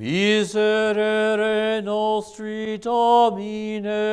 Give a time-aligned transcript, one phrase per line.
[0.00, 4.09] Miserere nostri Domine,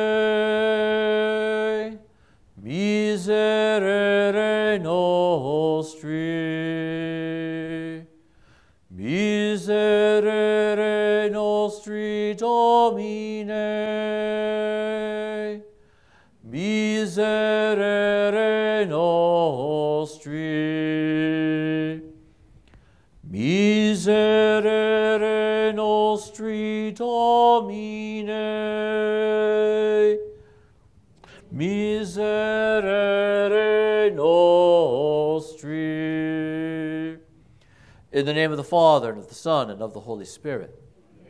[38.18, 40.76] In the name of the Father, and of the Son, and of the Holy Spirit.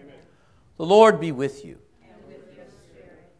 [0.00, 0.14] Amen.
[0.78, 1.78] The Lord be with you.
[2.02, 3.30] And with your spirit.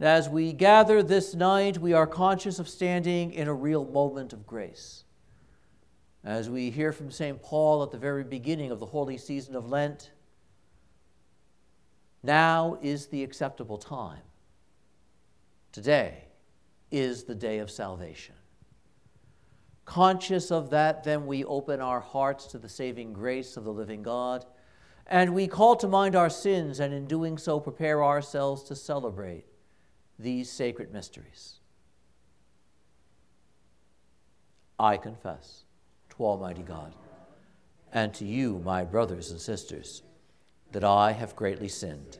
[0.00, 4.46] as we gather this night, we are conscious of standing in a real moment of
[4.46, 5.04] grace.
[6.24, 7.42] As we hear from St.
[7.42, 10.12] Paul at the very beginning of the holy season of Lent,
[12.22, 14.22] now is the acceptable time.
[15.70, 16.24] Today
[16.90, 18.36] is the day of salvation.
[19.90, 24.04] Conscious of that, then we open our hearts to the saving grace of the living
[24.04, 24.44] God,
[25.08, 29.46] and we call to mind our sins, and in doing so, prepare ourselves to celebrate
[30.16, 31.58] these sacred mysteries.
[34.78, 35.64] I confess
[36.10, 36.94] to Almighty God
[37.92, 40.04] and to you, my brothers and sisters,
[40.70, 42.18] that I have greatly sinned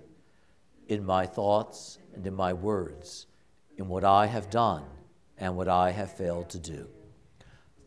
[0.89, 3.27] in my thoughts and in my words,
[3.77, 4.83] in what I have done
[5.39, 6.89] and what I have failed to do.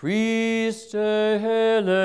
[0.00, 1.98] Christe eleison.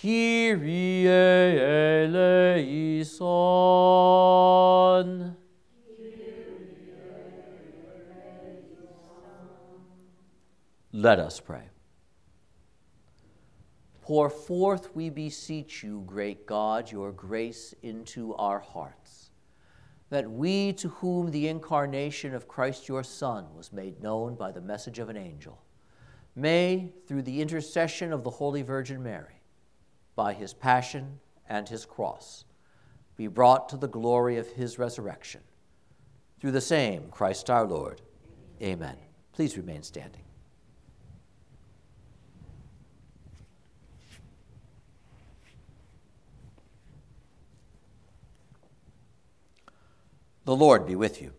[0.00, 2.46] Kyrie eleison.
[10.92, 11.68] Let us pray.
[14.00, 19.25] Pour forth, we beseech you, great God, your grace into our hearts,
[20.10, 24.60] that we, to whom the incarnation of Christ your Son was made known by the
[24.60, 25.60] message of an angel,
[26.34, 29.40] may, through the intercession of the Holy Virgin Mary,
[30.14, 31.18] by his passion
[31.48, 32.44] and his cross,
[33.16, 35.40] be brought to the glory of his resurrection.
[36.40, 38.02] Through the same Christ our Lord.
[38.62, 38.96] Amen.
[39.32, 40.25] Please remain standing.
[50.46, 51.32] The Lord be with you.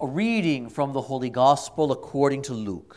[0.00, 2.96] A reading from the Holy Gospel according to Luke.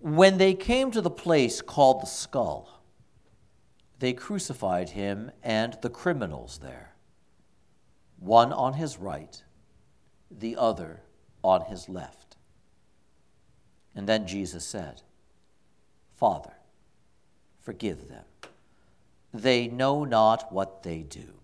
[0.00, 2.82] When they came to the place called the skull,
[4.00, 6.96] they crucified him and the criminals there,
[8.18, 9.44] one on his right,
[10.32, 11.02] the other
[11.44, 12.23] on his left.
[13.94, 15.02] And then Jesus said,
[16.16, 16.52] Father,
[17.60, 18.24] forgive them.
[19.32, 21.34] They know not what they do.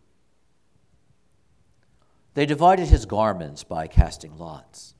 [2.34, 4.94] They divided his garments by casting lots.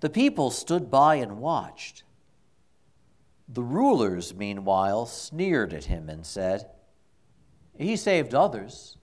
[0.00, 2.02] The people stood by and watched.
[3.48, 6.66] The rulers, meanwhile, sneered at him and said,
[7.76, 8.96] He saved others.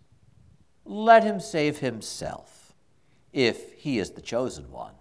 [0.83, 2.73] Let him save himself,
[3.31, 4.95] if he is the chosen one,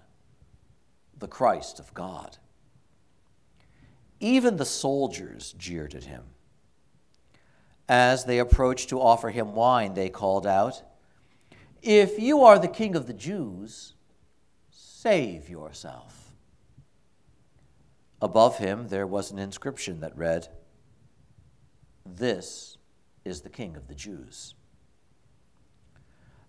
[1.20, 2.38] the Christ of God.
[4.18, 6.24] Even the soldiers jeered at him.
[7.88, 10.82] As they approached to offer him wine, they called out,
[11.82, 13.94] If you are the king of the Jews,
[14.70, 16.34] save yourself.
[18.22, 20.48] Above him there was an inscription that read,
[22.04, 22.76] This
[23.24, 24.54] is the King of the Jews.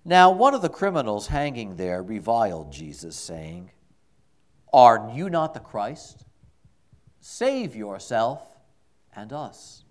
[0.03, 3.71] Now, one of the criminals hanging there reviled Jesus, saying,
[4.73, 6.25] Are you not the Christ?
[7.19, 8.41] Save yourself
[9.15, 9.83] and us.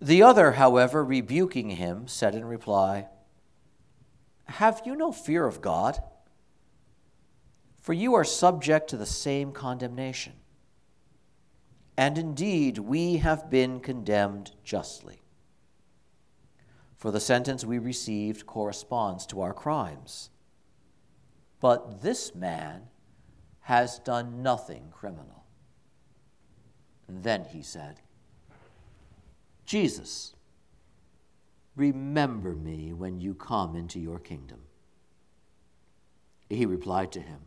[0.00, 3.06] The other, however, rebuking him, said in reply,
[4.46, 6.02] Have you no fear of God?
[7.80, 10.34] For you are subject to the same condemnation.
[11.96, 15.22] And indeed, we have been condemned justly.
[16.96, 20.30] For the sentence we received corresponds to our crimes.
[21.60, 22.88] But this man
[23.62, 25.44] has done nothing criminal.
[27.06, 28.00] And then he said,
[29.64, 30.34] Jesus,
[31.76, 34.58] remember me when you come into your kingdom.
[36.50, 37.38] He replied to him,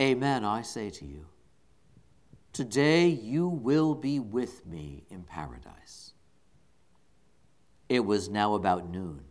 [0.00, 1.26] Amen, I say to you.
[2.52, 6.12] Today you will be with me in paradise.
[7.88, 9.22] It was now about noon,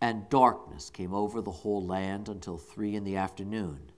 [0.00, 3.90] and darkness came over the whole land until three in the afternoon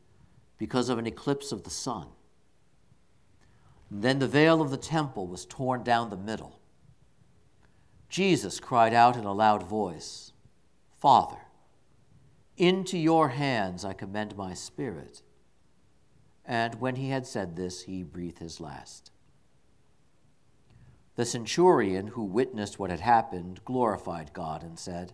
[0.58, 2.06] because of an eclipse of the sun.
[3.91, 6.58] Then the veil of the temple was torn down the middle.
[8.08, 10.32] Jesus cried out in a loud voice,
[10.99, 11.38] Father,
[12.56, 15.23] into your hands I commend my spirit.
[16.44, 19.11] And when he had said this, he breathed his last.
[21.17, 25.12] The centurion who witnessed what had happened glorified God and said,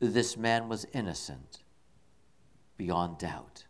[0.00, 1.62] This man was innocent
[2.78, 3.64] beyond doubt.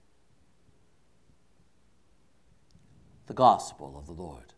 [3.27, 4.55] The Gospel of the Lord.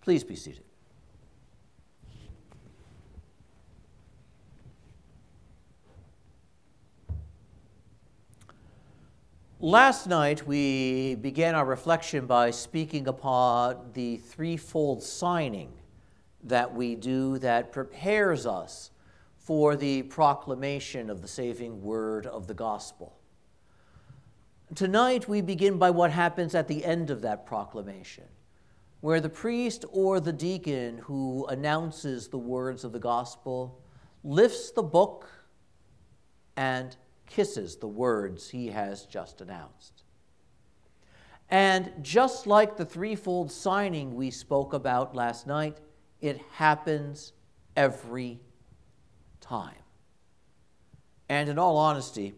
[0.00, 0.64] Please be seated.
[9.62, 15.70] Last night, we began our reflection by speaking upon the threefold signing
[16.44, 18.90] that we do that prepares us
[19.50, 23.18] for the proclamation of the saving word of the gospel.
[24.76, 28.26] Tonight, we begin by what happens at the end of that proclamation,
[29.00, 33.82] where the priest or the deacon who announces the words of the gospel
[34.22, 35.28] lifts the book
[36.56, 36.96] and
[37.26, 40.04] kisses the words he has just announced.
[41.48, 45.78] And just like the threefold signing we spoke about last night,
[46.20, 47.32] it happens
[47.74, 48.38] every
[49.50, 49.74] time.
[51.28, 52.34] And in all honesty,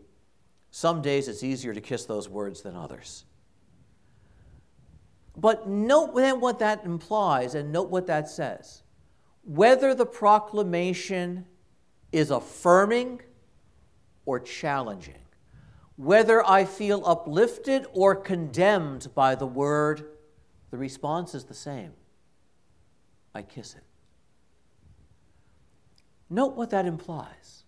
[0.70, 3.24] some days it's easier to kiss those words than others.
[5.36, 8.82] But note then what that implies and note what that says.
[9.44, 11.44] Whether the proclamation
[12.12, 13.20] is affirming
[14.24, 15.22] or challenging,
[15.96, 20.06] whether I feel uplifted or condemned by the word,
[20.70, 21.92] the response is the same
[23.34, 23.84] I kiss it.
[26.32, 27.64] Note what that implies.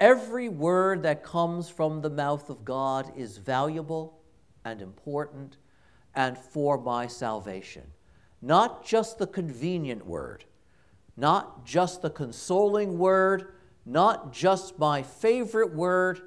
[0.00, 4.18] Every word that comes from the mouth of God is valuable
[4.64, 5.56] and important
[6.16, 7.84] and for my salvation.
[8.42, 10.46] Not just the convenient word,
[11.16, 13.52] not just the consoling word,
[13.86, 16.22] not just my favorite word,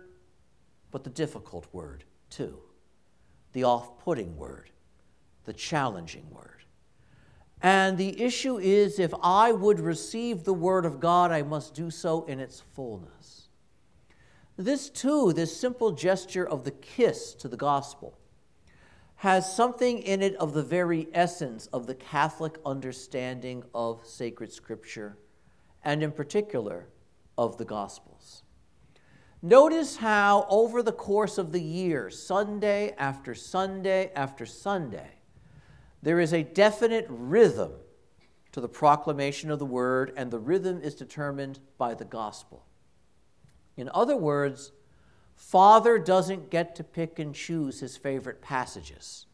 [0.92, 2.58] but the difficult word too,
[3.52, 4.70] the off putting word,
[5.44, 6.53] the challenging word.
[7.64, 11.90] And the issue is if I would receive the word of God, I must do
[11.90, 13.48] so in its fullness.
[14.58, 18.20] This too, this simple gesture of the kiss to the gospel,
[19.16, 25.18] has something in it of the very essence of the Catholic understanding of sacred scripture,
[25.86, 26.90] and in particular,
[27.38, 28.44] of the Gospels.
[29.42, 35.12] Notice how, over the course of the year, Sunday after Sunday after Sunday,
[36.04, 37.72] there is a definite rhythm
[38.52, 42.66] to the proclamation of the word, and the rhythm is determined by the gospel.
[43.78, 44.74] In other words,
[45.34, 49.28] Father doesn't get to pick and choose his favorite passages,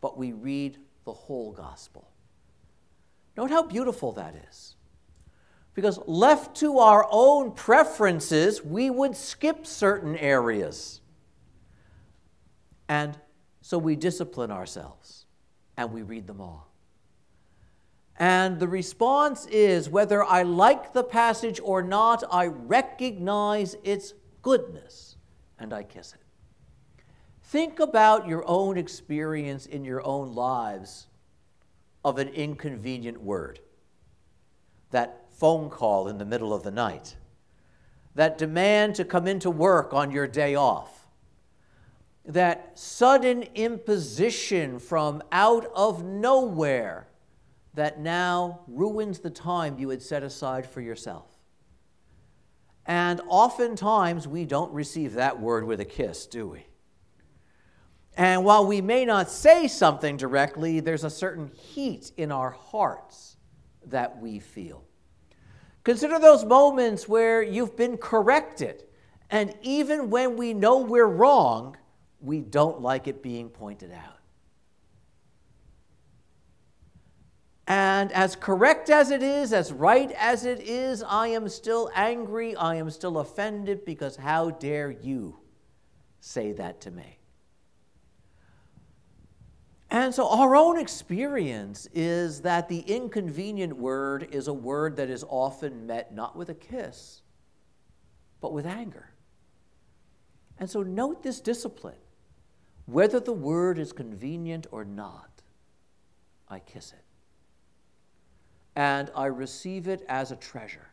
[0.00, 2.10] but we read the whole gospel.
[3.36, 4.76] Note how beautiful that is.
[5.74, 11.02] Because left to our own preferences, we would skip certain areas.
[12.88, 13.16] And
[13.60, 15.19] so we discipline ourselves
[15.80, 16.68] and we read them all.
[18.18, 25.16] And the response is whether I like the passage or not, I recognize its goodness
[25.58, 26.20] and I kiss it.
[27.44, 31.06] Think about your own experience in your own lives
[32.04, 33.60] of an inconvenient word.
[34.90, 37.16] That phone call in the middle of the night,
[38.14, 40.99] that demand to come into work on your day off,
[42.24, 47.08] that sudden imposition from out of nowhere
[47.74, 51.26] that now ruins the time you had set aside for yourself.
[52.86, 56.66] And oftentimes we don't receive that word with a kiss, do we?
[58.16, 63.36] And while we may not say something directly, there's a certain heat in our hearts
[63.86, 64.84] that we feel.
[65.84, 68.84] Consider those moments where you've been corrected.
[69.30, 71.76] And even when we know we're wrong,
[72.20, 74.20] we don't like it being pointed out.
[77.66, 82.56] And as correct as it is, as right as it is, I am still angry,
[82.56, 85.38] I am still offended because how dare you
[86.20, 87.20] say that to me?
[89.88, 95.24] And so, our own experience is that the inconvenient word is a word that is
[95.28, 97.22] often met not with a kiss,
[98.40, 99.10] but with anger.
[100.58, 101.96] And so, note this discipline.
[102.90, 105.42] Whether the word is convenient or not,
[106.48, 107.04] I kiss it.
[108.74, 110.88] And I receive it as a treasure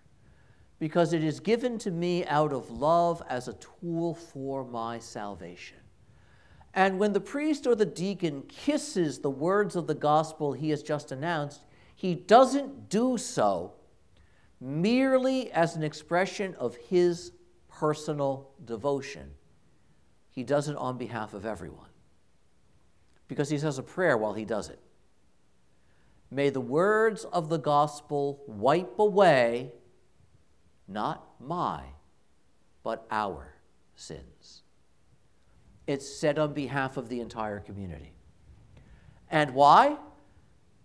[0.77, 5.77] because it is given to me out of love as a tool for my salvation.
[6.75, 10.83] And when the priest or the deacon kisses the words of the gospel he has
[10.83, 13.73] just announced, he doesn't do so
[14.61, 17.31] merely as an expression of his
[17.69, 19.31] personal devotion.
[20.29, 21.86] He does it on behalf of everyone
[23.27, 24.79] because he says a prayer while he does it.
[26.29, 29.71] May the words of the gospel wipe away
[30.87, 31.83] not my,
[32.83, 33.53] but our
[33.95, 34.63] sins.
[35.85, 38.13] It's said on behalf of the entire community.
[39.29, 39.97] And why?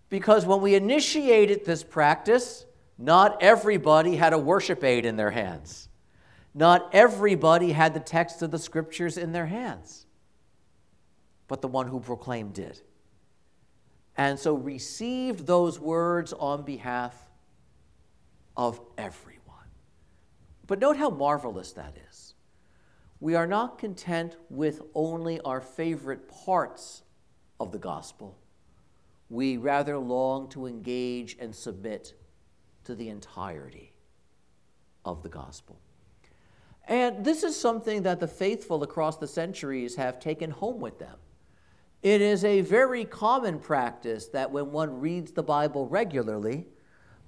[0.08, 2.66] Because when we initiated this practice,
[2.98, 5.88] not everybody had a worship aid in their hands.
[6.54, 10.06] Not everybody had the text of the scriptures in their hands.
[11.52, 12.80] But the one who proclaimed did.
[14.16, 17.14] And so received those words on behalf
[18.56, 19.68] of everyone.
[20.66, 22.32] But note how marvelous that is
[23.20, 27.02] we are not content with only our favorite parts
[27.60, 28.38] of the gospel.
[29.28, 32.14] We rather long to engage and submit
[32.84, 33.92] to the entirety
[35.04, 35.78] of the gospel.
[36.88, 41.18] And this is something that the faithful across the centuries have taken home with them.
[42.02, 46.66] It is a very common practice that when one reads the Bible regularly,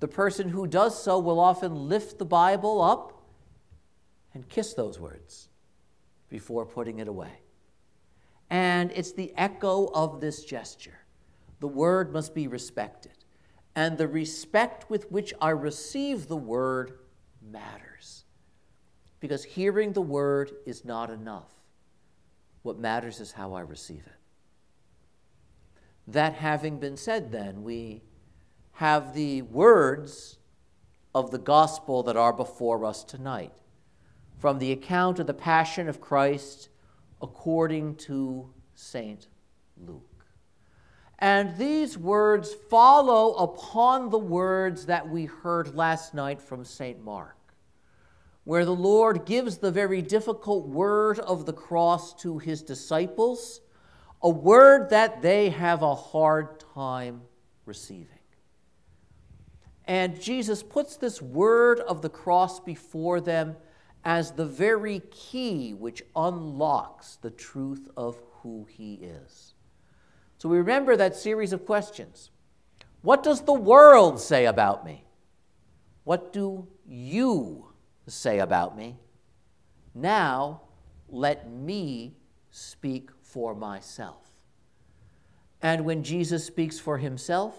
[0.01, 3.23] the person who does so will often lift the Bible up
[4.35, 5.49] and kiss those words
[6.29, 7.41] before putting it away.
[8.51, 10.99] And it's the echo of this gesture.
[11.61, 13.13] The word must be respected.
[13.77, 16.99] And the respect with which I receive the word
[17.41, 18.25] matters.
[19.21, 21.53] Because hearing the word is not enough.
[22.63, 24.24] What matters is how I receive it.
[26.07, 28.03] That having been said, then, we
[28.73, 30.39] have the words
[31.15, 33.53] of the gospel that are before us tonight
[34.39, 36.69] from the account of the Passion of Christ
[37.23, 39.29] according to St.
[39.87, 40.27] Luke.
[41.19, 47.03] And these words follow upon the words that we heard last night from St.
[47.03, 47.39] Mark,
[48.43, 53.61] where the Lord gives the very difficult word of the cross to his disciples,
[54.25, 57.21] a word that they have a hard time
[57.67, 58.09] receiving.
[59.85, 63.55] And Jesus puts this word of the cross before them
[64.03, 69.53] as the very key which unlocks the truth of who he is.
[70.39, 72.31] So we remember that series of questions.
[73.03, 75.05] What does the world say about me?
[76.05, 77.67] What do you
[78.07, 78.97] say about me?
[79.95, 80.63] Now,
[81.11, 82.15] let me
[82.51, 84.31] speak for myself.
[85.61, 87.55] And when Jesus speaks for himself,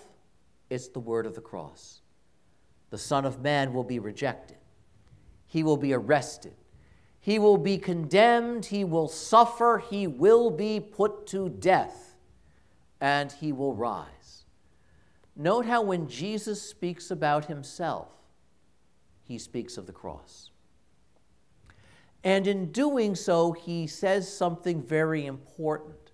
[0.72, 2.02] it's the word of the cross.
[2.90, 4.58] The Son of Man will be rejected
[5.56, 6.54] he will be arrested.
[7.22, 8.66] He will be condemned.
[8.66, 9.82] He will suffer.
[9.90, 12.18] He will be put to death.
[13.00, 14.44] And he will rise.
[15.34, 18.10] Note how when Jesus speaks about himself,
[19.24, 20.50] he speaks of the cross.
[22.26, 26.12] And in doing so, he says something very important.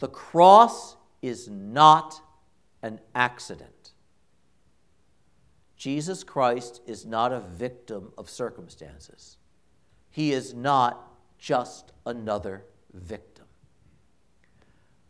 [0.00, 2.20] The cross is not
[2.82, 3.92] an accident.
[5.76, 9.36] Jesus Christ is not a victim of circumstances.
[10.10, 13.46] He is not just another victim.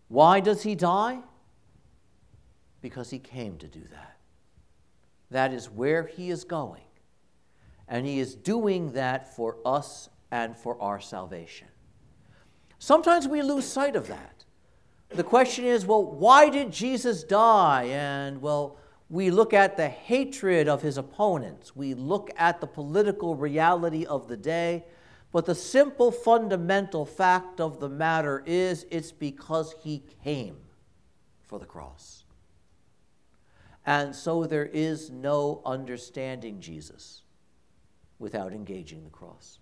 [0.08, 1.20] Why does he die?
[2.82, 4.18] Because he came to do that.
[5.30, 6.82] That is where he is going.
[7.88, 11.68] And he is doing that for us and for our salvation.
[12.78, 14.44] Sometimes we lose sight of that.
[15.10, 17.84] The question is well, why did Jesus die?
[17.84, 21.76] And, well, we look at the hatred of his opponents.
[21.76, 24.84] We look at the political reality of the day.
[25.30, 30.56] But the simple fundamental fact of the matter is it's because he came
[31.42, 32.24] for the cross.
[33.84, 37.23] And so there is no understanding Jesus
[38.18, 39.58] without engaging the cross.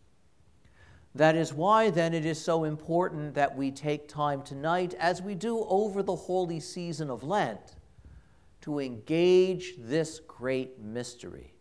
[1.15, 5.35] That is why, then, it is so important that we take time tonight, as we
[5.35, 7.77] do over the holy season of Lent,
[8.63, 11.53] to engage this great mystery,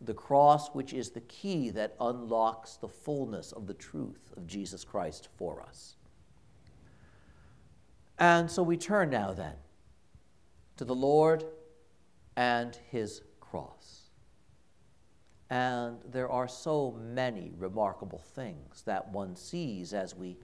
[0.00, 4.84] the cross, which is the key that unlocks the fullness of the truth of Jesus
[4.84, 5.96] Christ for us.
[8.18, 9.54] And so we turn now, then,
[10.76, 11.44] to the Lord
[12.36, 14.01] and his cross.
[15.52, 20.38] And there are so many remarkable things that one sees as we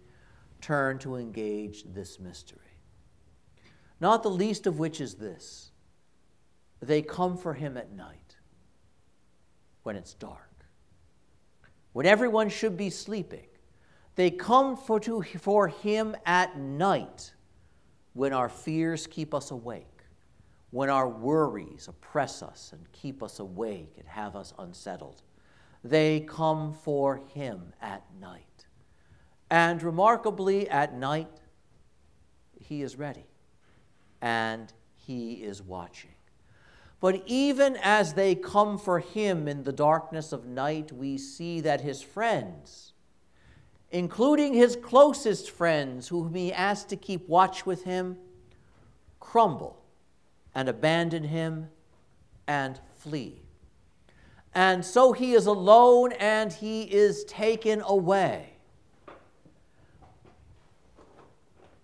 [0.60, 2.76] turn to engage this mystery.
[4.02, 5.70] Not the least of which is this
[6.80, 8.36] they come for him at night
[9.82, 10.66] when it's dark,
[11.94, 13.46] when everyone should be sleeping.
[14.14, 17.32] They come for, to, for him at night
[18.12, 19.97] when our fears keep us awake
[20.70, 25.22] when our worries oppress us and keep us awake and have us unsettled.
[25.82, 28.66] They come for him at night.
[29.50, 31.40] And remarkably, at night,
[32.60, 33.24] he is ready
[34.20, 36.10] and he is watching.
[37.00, 41.80] But even as they come for him in the darkness of night, we see that
[41.80, 42.92] his friends,
[43.90, 48.18] including his closest friends, whom he asked to keep watch with him,
[49.20, 49.78] crumble
[50.58, 51.68] and abandon him
[52.48, 53.40] and flee.
[54.52, 58.54] And so he is alone and he is taken away.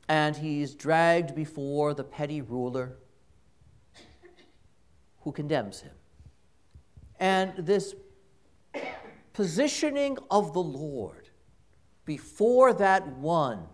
[0.08, 2.96] And he's dragged before the petty ruler
[5.20, 5.94] who condemns him.
[7.20, 7.94] And this
[9.34, 11.28] positioning of the Lord
[12.04, 13.68] before that one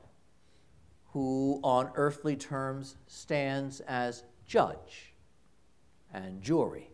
[1.15, 5.15] who, on earthly terms, stands as judge
[6.13, 6.91] and jury.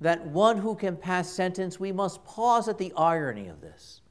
[0.00, 4.02] That one who can pass sentence, we must pause at the irony of this.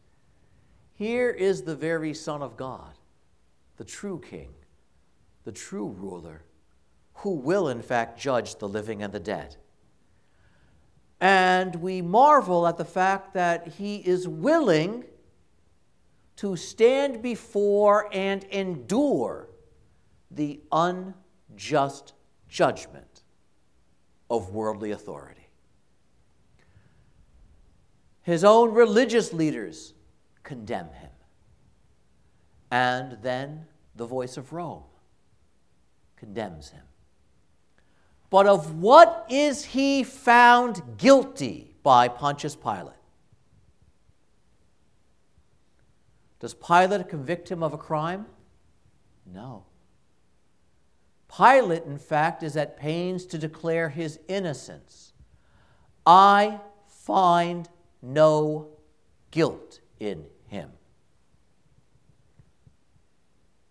[0.93, 2.99] Here is the very Son of God,
[3.77, 4.49] the true King,
[5.45, 6.43] the true ruler,
[7.13, 9.55] who will in fact judge the living and the dead.
[11.21, 15.05] And we marvel at the fact that he is willing
[16.35, 19.47] to stand before and endure
[20.29, 22.14] the unjust
[22.55, 23.23] judgment
[24.29, 25.49] of worldly authority.
[28.21, 29.93] His own religious leaders
[30.41, 31.09] condemn him.
[32.71, 34.83] And then the voice of Rome
[36.15, 36.83] condemns him.
[38.29, 42.95] But of what is he found guilty by Pontius Pilate?
[46.39, 48.27] Does Pilate convict him of a crime?
[49.25, 49.65] No.
[51.35, 55.13] Pilate, in fact, is at pains to declare his innocence.
[56.05, 57.67] I find
[58.01, 58.69] no
[59.31, 60.69] guilt in him.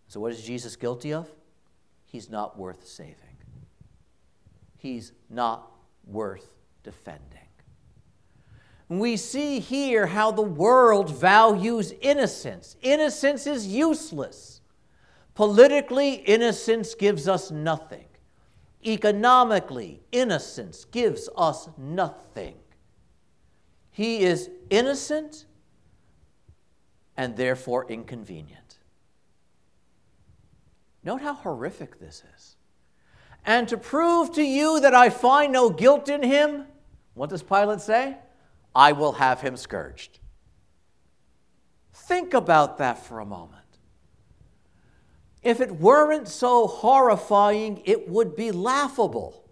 [0.08, 1.30] So, what is Jesus guilty of?
[2.04, 3.38] He's not worth saving,
[4.76, 5.70] he's not
[6.06, 7.40] worth defending.
[8.88, 12.76] We see here how the world values innocence.
[12.82, 14.53] Innocence is useless.
[15.34, 18.06] Politically, innocence gives us nothing.
[18.86, 22.54] Economically, innocence gives us nothing.
[23.90, 25.46] He is innocent
[27.16, 28.78] and therefore inconvenient.
[31.02, 32.56] Note how horrific this is.
[33.44, 36.64] And to prove to you that I find no guilt in him,
[37.14, 38.16] what does Pilate say?
[38.74, 40.18] I will have him scourged.
[41.92, 43.63] Think about that for a moment.
[45.44, 49.44] If it weren't so horrifying, it would be laughable.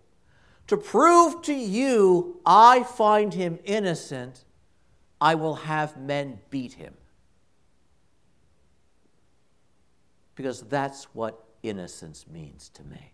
[0.69, 4.45] To prove to you I find him innocent,
[5.21, 6.95] I will have men beat him.
[10.35, 13.13] Because that's what innocence means to me.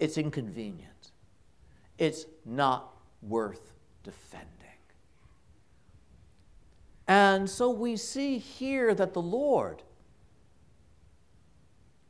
[0.00, 1.12] It's inconvenient.
[1.98, 4.57] It's not worth defending.
[7.08, 9.82] And so we see here that the Lord,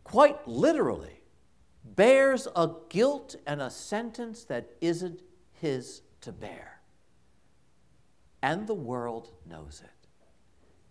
[0.02, 1.22] quite literally,
[1.84, 6.80] bears a guilt and a sentence that isn't his to bear.
[8.42, 10.08] And the world knows it.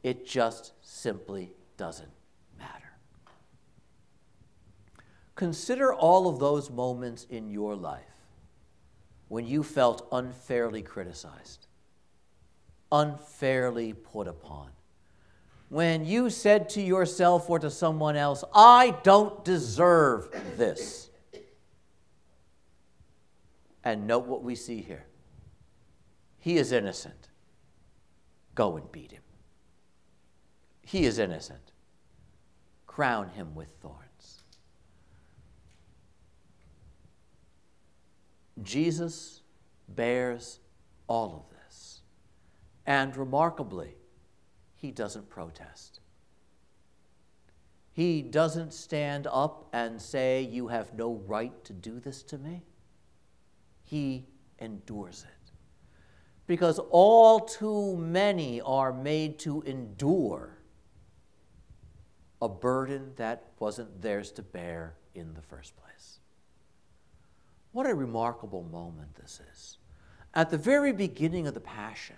[0.08, 2.12] It just simply doesn't
[2.58, 2.93] matter.
[5.36, 8.04] Consider all of those moments in your life
[9.28, 11.67] when you felt unfairly criticized
[12.91, 14.69] unfairly put upon,
[15.69, 21.10] when you said to yourself or to someone else, I don't deserve this.
[23.84, 25.06] And note what we see here.
[26.39, 27.30] He is innocent.
[28.56, 29.21] Go and beat him.
[30.82, 31.73] He is innocent.
[32.86, 34.43] Crown him with thorns.
[38.63, 39.41] Jesus
[39.89, 40.60] bears
[41.08, 41.57] all of this.
[42.88, 43.97] And remarkably,
[44.73, 46.00] he doesn't protest.
[47.91, 52.63] He doesn't stand up and say, You have no right to do this to me.
[53.84, 54.28] He
[54.60, 55.52] endures it.
[56.45, 60.60] Because all too many are made to endure
[62.41, 66.19] a burden that wasn't theirs to bear in the first place.
[67.73, 69.78] What a remarkable moment this is.
[70.34, 72.15] At the very beginning of the Passion,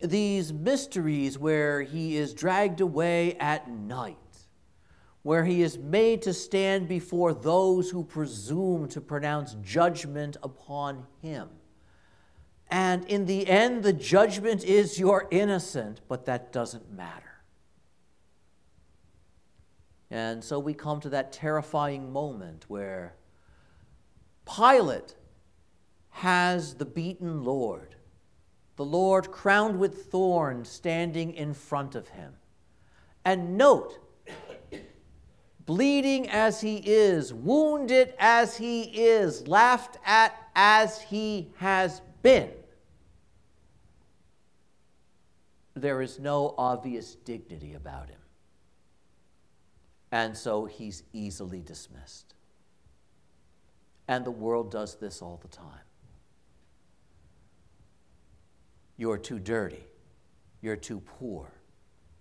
[0.00, 4.16] these mysteries where he is dragged away at night,
[5.22, 11.48] where he is made to stand before those who presume to pronounce judgment upon him.
[12.68, 17.22] And in the end, the judgment is you're innocent, but that doesn't matter.
[20.10, 23.14] And so we come to that terrifying moment where
[24.46, 25.14] Pilate
[26.10, 27.95] has the beaten Lord
[28.76, 32.34] the Lord crowned with thorns standing in front of him.
[33.24, 33.98] And note,
[35.64, 42.50] bleeding as he is, wounded as he is, laughed at as he has been,
[45.74, 48.20] there is no obvious dignity about him.
[50.12, 52.34] And so he's easily dismissed.
[54.08, 55.85] And the world does this all the time.
[58.96, 59.84] You're too dirty.
[60.60, 61.52] You're too poor.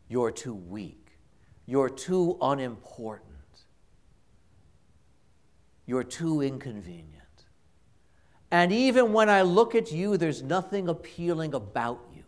[0.07, 1.17] You're too weak.
[1.65, 3.31] You're too unimportant.
[5.85, 7.11] You're too inconvenient.
[8.51, 12.23] And even when I look at you, there's nothing appealing about you.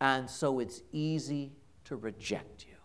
[0.00, 1.52] And so it's easy
[1.84, 2.76] to reject you,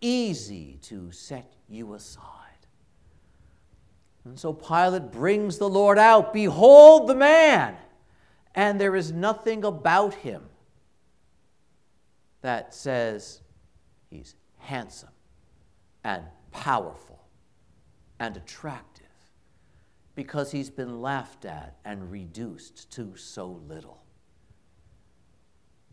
[0.00, 2.22] easy to set you aside.
[4.24, 6.32] And so Pilate brings the Lord out.
[6.32, 7.76] Behold the man!
[8.54, 10.42] And there is nothing about him
[12.42, 13.40] that says
[14.10, 15.08] he's handsome
[16.04, 17.20] and powerful
[18.20, 19.04] and attractive
[20.14, 24.04] because he's been laughed at and reduced to so little.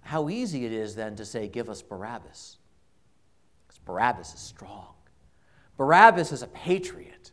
[0.02, 2.58] How easy it is then to say, Give us Barabbas.
[3.68, 4.94] Because Barabbas is strong.
[5.78, 7.32] Barabbas is a patriot.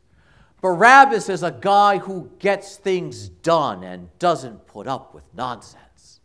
[0.61, 6.21] Barabbas is a guy who gets things done and doesn't put up with nonsense.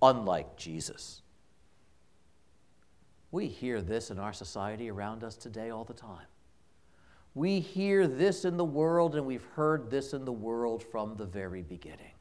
[0.00, 1.22] Unlike Jesus.
[3.32, 6.26] We hear this in our society around us today all the time.
[7.34, 11.26] We hear this in the world, and we've heard this in the world from the
[11.26, 12.12] very beginning.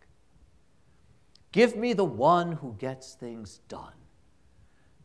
[1.51, 3.93] Give me the one who gets things done.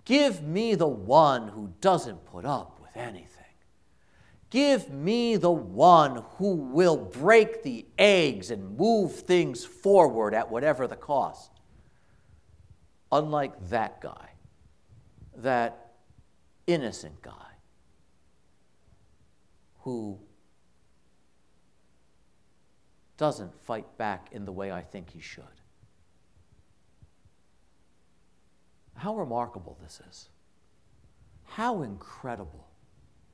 [0.07, 3.38] Give me the one who doesn't put up with anything.
[4.51, 10.87] Give me the one who will break the eggs and move things forward at whatever
[10.87, 11.51] the cost.
[13.13, 14.31] Unlike that guy,
[15.37, 15.93] that
[16.67, 17.33] innocent guy
[19.81, 20.19] who
[23.19, 25.45] doesn't fight back in the way I think he should.
[28.95, 30.29] How remarkable this is.
[31.45, 32.69] How incredible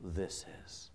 [0.00, 0.90] this is.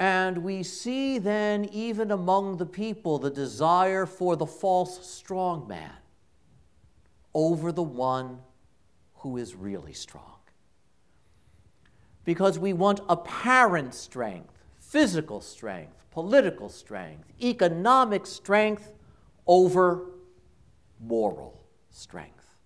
[0.00, 5.92] And we see then, even among the people, the desire for the false strong man
[7.34, 8.38] over the one
[9.16, 10.38] who is really strong.
[12.24, 18.94] Because we want apparent strength, physical strength, political strength, economic strength
[19.46, 20.06] over
[20.98, 21.60] moral
[21.90, 22.56] strength,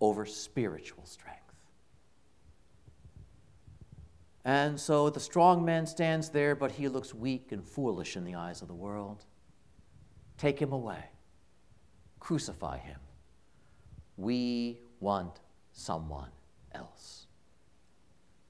[0.00, 1.41] over spiritual strength.
[4.44, 8.34] And so the strong man stands there, but he looks weak and foolish in the
[8.34, 9.24] eyes of the world.
[10.36, 11.04] Take him away,
[12.18, 12.98] crucify him.
[14.16, 15.40] We want
[15.72, 16.30] someone
[16.72, 17.26] else.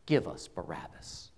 [0.06, 1.30] Give us Barabbas.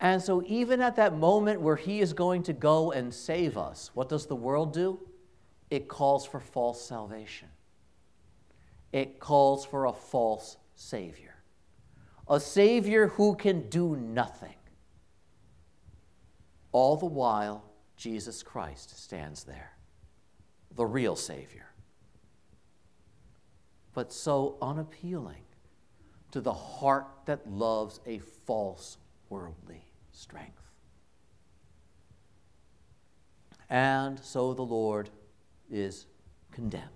[0.00, 3.90] And so, even at that moment where he is going to go and save us,
[3.94, 4.98] what does the world do?
[5.70, 7.48] It calls for false salvation,
[8.92, 11.33] it calls for a false Savior
[12.28, 14.54] a Savior who can do nothing.
[16.72, 17.64] All the while,
[17.96, 19.72] Jesus Christ stands there,
[20.74, 21.66] the real Savior.
[23.94, 25.42] but so unappealing
[26.32, 28.98] to the heart that loves a false
[29.30, 30.60] worldly strength.
[33.70, 35.10] And so the Lord
[35.70, 36.06] is
[36.50, 36.90] condemned.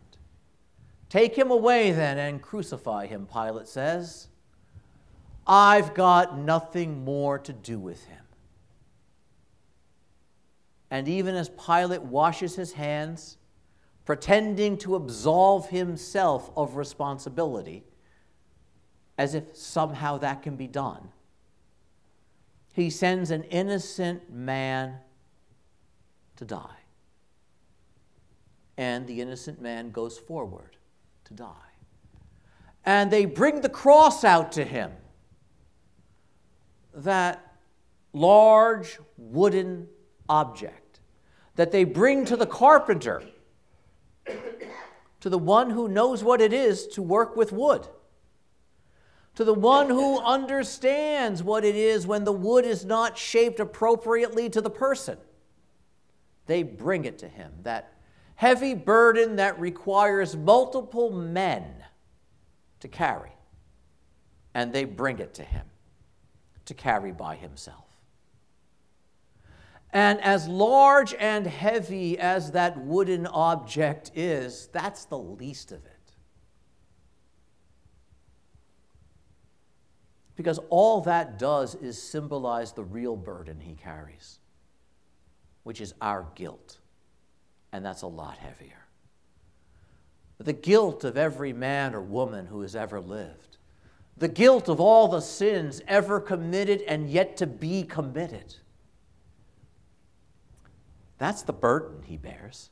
[1.09, 4.29] Take him away then and crucify him, Pilate says.
[5.49, 8.23] I've got nothing more to do with him.
[10.91, 13.39] And even as Pilate washes his hands,
[14.05, 17.85] pretending to absolve himself of responsibility,
[19.17, 21.09] as if somehow that can be done,
[22.73, 24.99] he sends an innocent man
[26.37, 26.77] to die.
[28.77, 30.77] And the innocent man goes forward
[31.25, 31.53] to die.
[32.85, 34.93] And they bring the cross out to him.
[36.99, 37.55] That
[38.13, 39.87] large wooden
[40.29, 41.01] object
[41.55, 43.23] that they bring to the carpenter,
[45.21, 47.87] to the one who knows what it is to work with wood,
[49.37, 54.49] to the one who understands what it is when the wood is not shaped appropriately
[54.51, 55.19] to the person.
[56.47, 57.93] They bring it to him, that
[58.35, 61.65] heavy burden that requires multiple men
[62.81, 63.33] to carry.
[64.55, 65.67] And they bring it to him
[66.69, 67.85] to carry by himself.
[69.91, 75.93] And as large and heavy as that wooden object is, that's the least of it.
[80.37, 84.39] Because all that does is symbolize the real burden he carries,
[85.65, 86.79] which is our guilt
[87.73, 88.87] and that's a lot heavier.
[90.39, 93.48] The guilt of every man or woman who has ever lived,
[94.19, 98.57] the guilt of all the sins ever committed and yet to be committed.
[101.19, 102.71] That's the burden he bears.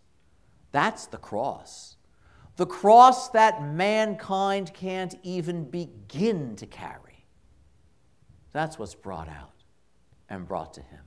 [0.73, 1.97] That's the cross.
[2.57, 7.27] The cross that mankind can't even begin to carry.
[8.53, 9.63] That's what's brought out
[10.29, 11.03] and brought to him.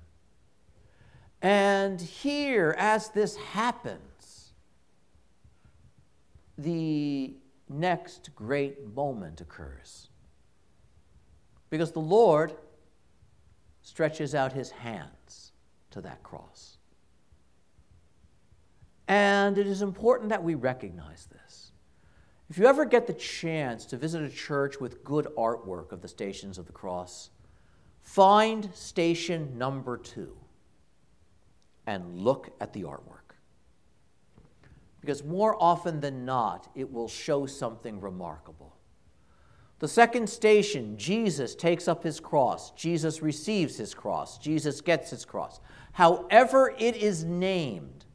[1.42, 4.54] And here, as this happens,
[6.58, 7.34] the
[7.70, 10.09] next great moment occurs.
[11.70, 12.54] Because the Lord
[13.82, 15.52] stretches out his hands
[15.92, 16.78] to that cross.
[19.08, 21.72] And it is important that we recognize this.
[22.50, 26.08] If you ever get the chance to visit a church with good artwork of the
[26.08, 27.30] stations of the cross,
[28.02, 30.36] find station number two
[31.86, 33.36] and look at the artwork.
[35.02, 38.76] Because more often than not, it will show something remarkable.
[39.80, 42.72] The second station, Jesus takes up his cross.
[42.72, 44.38] Jesus receives his cross.
[44.38, 45.62] Jesus gets his cross.
[45.94, 48.06] However, it is named,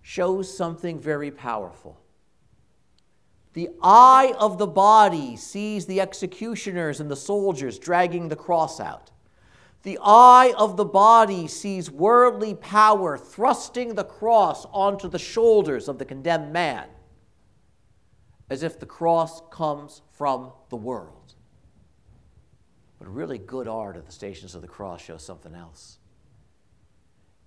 [0.00, 2.00] shows something very powerful.
[3.52, 9.10] The eye of the body sees the executioners and the soldiers dragging the cross out.
[9.82, 15.98] The eye of the body sees worldly power thrusting the cross onto the shoulders of
[15.98, 16.88] the condemned man,
[18.48, 21.34] as if the cross comes from the world.
[22.98, 25.98] But really good art of the Stations of the Cross shows something else.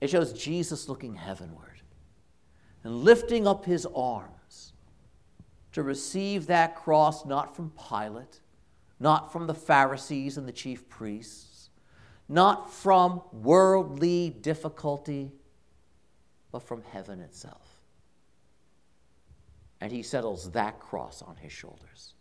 [0.02, 1.82] It shows Jesus looking heavenward
[2.84, 4.74] and lifting up his arms
[5.72, 8.40] to receive that cross not from Pilate,
[9.00, 11.50] not from the Pharisees and the chief priests
[12.30, 15.32] not from worldly difficulty,
[16.52, 17.69] but from heaven itself.
[19.82, 22.14] And he settles that cross on his shoulders.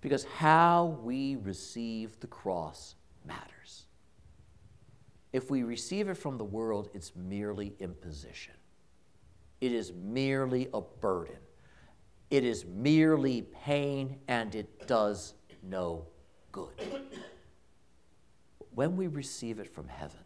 [0.00, 2.94] Because how we receive the cross
[3.26, 3.86] matters.
[5.32, 8.54] If we receive it from the world, it's merely imposition.
[9.60, 11.36] It is merely a burden.
[12.30, 16.06] It is merely pain, and it does no
[16.52, 16.72] good
[18.76, 20.20] when we receive it from heaven,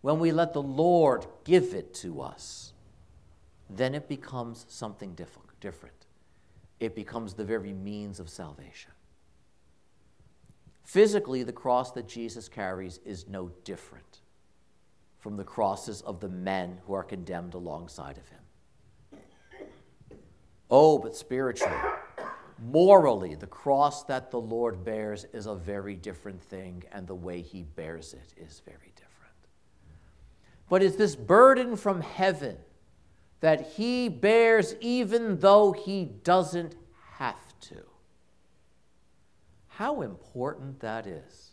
[0.00, 2.72] when we let the Lord give it to us,
[3.68, 6.06] then it becomes something different.
[6.78, 8.92] It becomes the very means of salvation.
[10.84, 14.20] Physically, the cross that Jesus carries is no different
[15.18, 19.20] from the crosses of the men who are condemned alongside of him.
[20.70, 21.74] Oh, but spiritually,
[22.58, 27.42] Morally, the cross that the Lord bears is a very different thing, and the way
[27.42, 29.34] he bears it is very different.
[30.70, 32.56] But it's this burden from heaven
[33.40, 36.74] that he bears even though he doesn't
[37.18, 37.82] have to.
[39.68, 41.52] How important that is.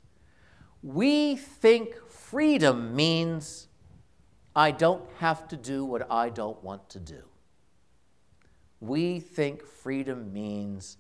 [0.82, 3.68] We think freedom means
[4.56, 7.24] I don't have to do what I don't want to do.
[8.80, 10.98] we think freedom means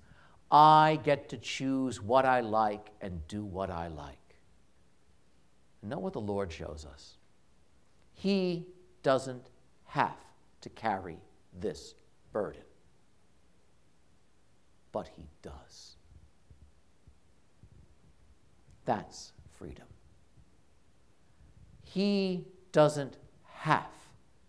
[0.50, 4.38] I get to choose what I like and do what I like.
[5.82, 7.18] Know what the Lord shows us.
[8.14, 8.68] He
[9.02, 9.50] doesn't
[9.86, 10.16] have
[10.64, 11.18] to carry
[11.60, 11.94] this
[12.32, 12.64] burden,
[14.92, 15.98] but He does.
[18.86, 19.86] That's freedom.
[21.84, 23.92] He doesn't have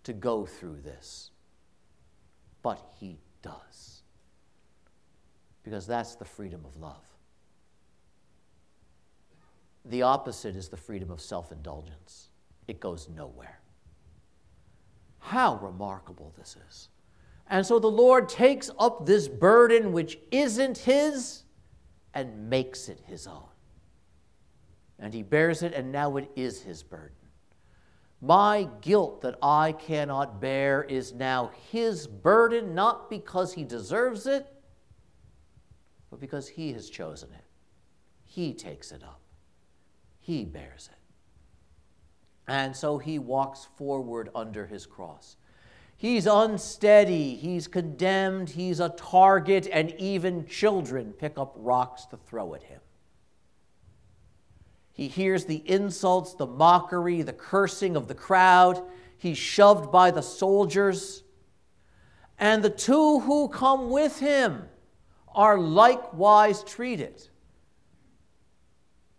[0.04, 1.30] to go through this,
[2.62, 4.02] but He does.
[5.64, 7.02] Because that's the freedom of love.
[9.84, 12.28] The opposite is the freedom of self indulgence,
[12.68, 13.58] it goes nowhere.
[15.24, 16.90] How remarkable this is.
[17.48, 21.44] And so the Lord takes up this burden which isn't His
[22.12, 23.48] and makes it His own.
[24.98, 27.16] And He bears it, and now it is His burden.
[28.20, 34.46] My guilt that I cannot bear is now His burden, not because He deserves it,
[36.10, 37.44] but because He has chosen it.
[38.26, 39.22] He takes it up,
[40.20, 40.98] He bears it.
[42.46, 45.36] And so He walks forward under His cross.
[45.96, 52.54] He's unsteady, he's condemned, he's a target, and even children pick up rocks to throw
[52.54, 52.80] at him.
[54.92, 58.82] He hears the insults, the mockery, the cursing of the crowd.
[59.16, 61.24] He's shoved by the soldiers.
[62.38, 64.64] And the two who come with him
[65.34, 67.28] are likewise treated,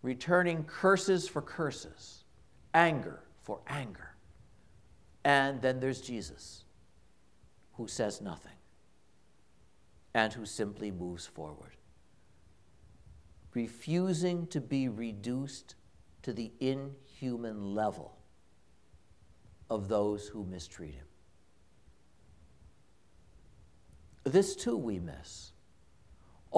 [0.02, 2.15] returning curses for curses,
[2.76, 4.14] anger for anger.
[5.24, 6.64] And then there's Jesus,
[7.72, 8.52] who says nothing
[10.14, 11.72] and who simply moves forward
[13.56, 15.74] refusing to be reduced
[16.22, 18.18] to the inhuman level
[19.70, 21.06] of those who mistreat him.
[24.24, 25.52] This too we miss.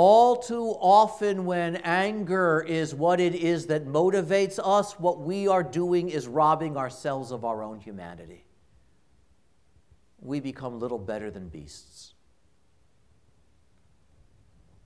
[0.00, 5.64] All too often, when anger is what it is that motivates us, what we are
[5.64, 8.44] doing is robbing ourselves of our own humanity.
[10.20, 12.14] We become little better than beasts.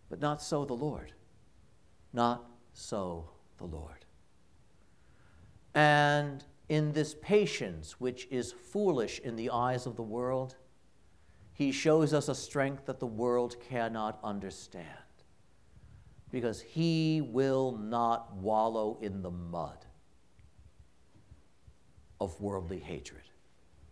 [0.09, 1.13] But not so the Lord.
[2.15, 4.07] Not so the Lord.
[5.75, 10.57] And in this patience, which is foolish in the eyes of the world,
[11.53, 15.02] he shows us a strength that the world cannot understand.
[16.33, 19.85] Because he will not wallow in the mud
[22.21, 23.23] of worldly hatred,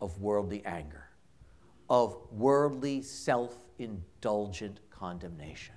[0.01, 1.05] of worldly anger,
[1.89, 5.75] of worldly self indulgent condemnation.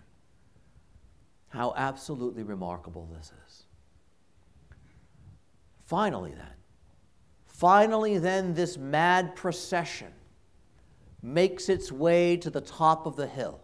[1.49, 3.63] How absolutely remarkable this is.
[5.85, 6.55] Finally, then,
[7.45, 10.13] finally, then, this mad procession
[11.21, 13.62] makes its way to the top of the hill.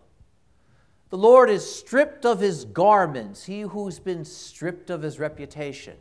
[1.10, 5.98] The Lord is stripped of his garments, he who's been stripped of his reputation.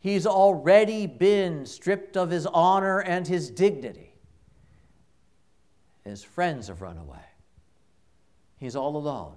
[0.00, 4.14] He's already been stripped of his honor and his dignity.
[6.04, 7.24] His friends have run away.
[8.58, 9.34] He's all alone.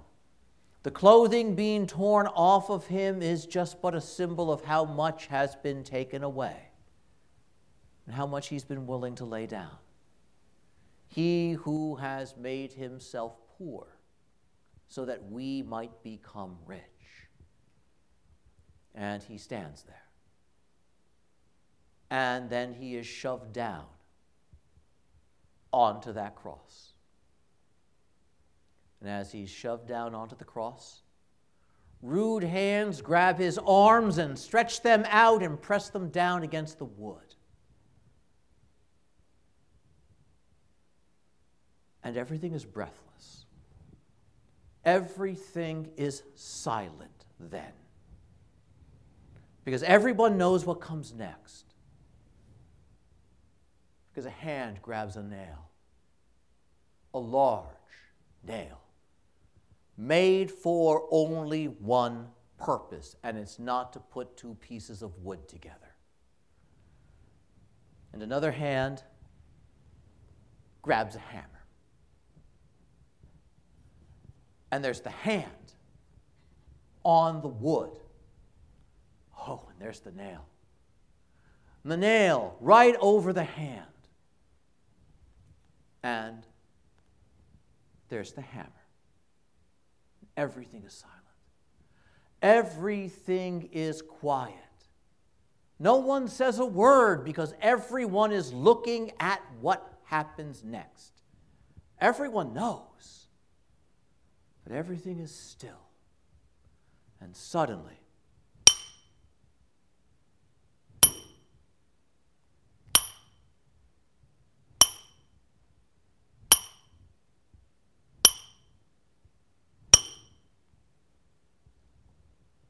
[0.82, 5.26] The clothing being torn off of him is just but a symbol of how much
[5.26, 6.56] has been taken away
[8.06, 9.76] and how much he's been willing to lay down.
[11.06, 13.99] He who has made himself poor
[14.90, 16.80] so that we might become rich.
[18.94, 20.02] And he stands there.
[22.10, 23.86] And then he is shoved down
[25.72, 26.92] onto that cross.
[29.00, 31.02] And as he's shoved down onto the cross,
[32.02, 36.84] rude hands grab his arms and stretch them out and press them down against the
[36.84, 37.36] wood.
[42.02, 43.09] And everything is breathless.
[44.84, 47.72] Everything is silent then.
[49.64, 51.74] Because everyone knows what comes next.
[54.10, 55.70] Because a hand grabs a nail,
[57.14, 57.66] a large
[58.46, 58.80] nail
[59.96, 62.28] made for only one
[62.58, 65.76] purpose, and it's not to put two pieces of wood together.
[68.12, 69.02] And another hand
[70.82, 71.59] grabs a hammer.
[74.70, 75.46] And there's the hand
[77.04, 77.90] on the wood.
[79.38, 80.44] Oh, and there's the nail.
[81.82, 83.86] And the nail right over the hand.
[86.02, 86.46] And
[88.08, 88.70] there's the hammer
[90.40, 91.16] everything is silent.
[92.40, 94.54] Everything is quiet.
[95.78, 101.12] No one says a word because everyone is looking at what happens next.
[102.00, 103.26] Everyone knows.
[104.70, 105.88] But everything is still.
[107.20, 107.98] And suddenly,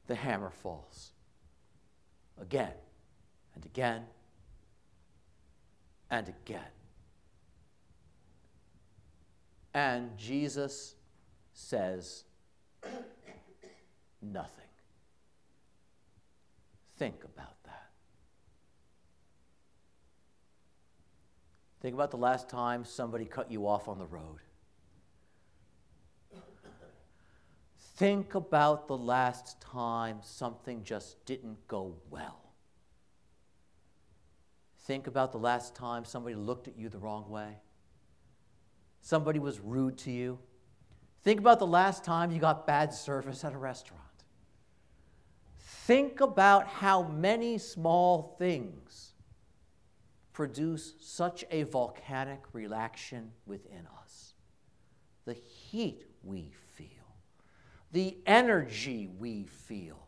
[0.07, 1.11] the hammer falls
[2.41, 2.73] again
[3.53, 4.05] and again
[6.09, 6.61] and again.
[9.75, 10.95] And Jesus
[11.61, 12.23] says
[14.21, 14.65] nothing.
[16.97, 17.89] Think about that.
[21.81, 24.39] Think about the last time somebody cut you off on the road.
[27.95, 32.41] Think about the last time something just didn't go well.
[34.85, 37.57] Think about the last time somebody looked at you the wrong way.
[39.01, 40.39] Somebody was rude to you.
[41.23, 44.01] Think about the last time you got bad service at a restaurant.
[45.59, 49.13] Think about how many small things
[50.33, 54.33] produce such a volcanic reaction within us.
[55.25, 56.87] The heat we feel,
[57.91, 60.07] the energy we feel,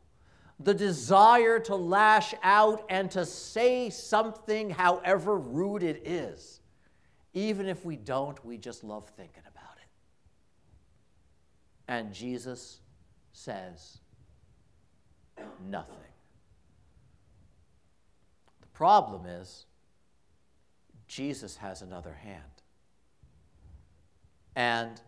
[0.60, 6.62] the desire to lash out and to say something, however rude it is.
[7.34, 9.53] Even if we don't, we just love thinking about it.
[11.88, 12.80] And Jesus
[13.34, 14.00] says
[15.70, 15.96] nothing.
[18.62, 19.66] The problem is,
[21.08, 22.42] Jesus has another hand.
[24.56, 25.02] And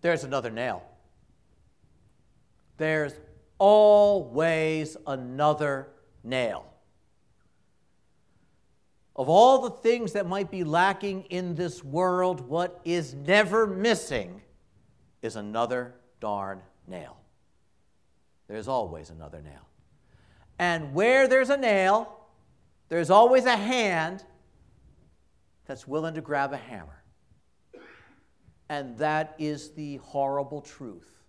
[0.00, 0.82] there's another nail.
[2.76, 3.12] There's
[3.58, 5.88] always another
[6.22, 6.64] nail.
[9.18, 14.40] Of all the things that might be lacking in this world, what is never missing
[15.22, 17.16] is another darn nail.
[18.46, 19.66] There's always another nail.
[20.60, 22.16] And where there's a nail,
[22.88, 24.22] there's always a hand
[25.66, 27.02] that's willing to grab a hammer.
[28.68, 31.24] And that is the horrible truth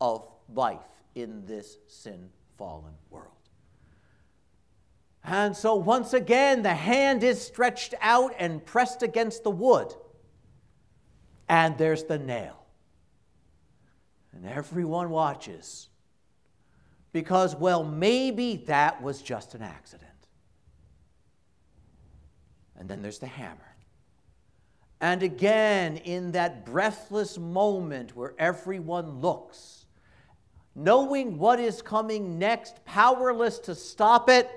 [0.00, 0.78] of life
[1.16, 3.41] in this sin fallen world.
[5.24, 9.94] And so, once again, the hand is stretched out and pressed against the wood.
[11.48, 12.64] And there's the nail.
[14.32, 15.88] And everyone watches.
[17.12, 20.10] Because, well, maybe that was just an accident.
[22.78, 23.76] And then there's the hammer.
[25.00, 29.86] And again, in that breathless moment where everyone looks,
[30.74, 34.48] knowing what is coming next, powerless to stop it,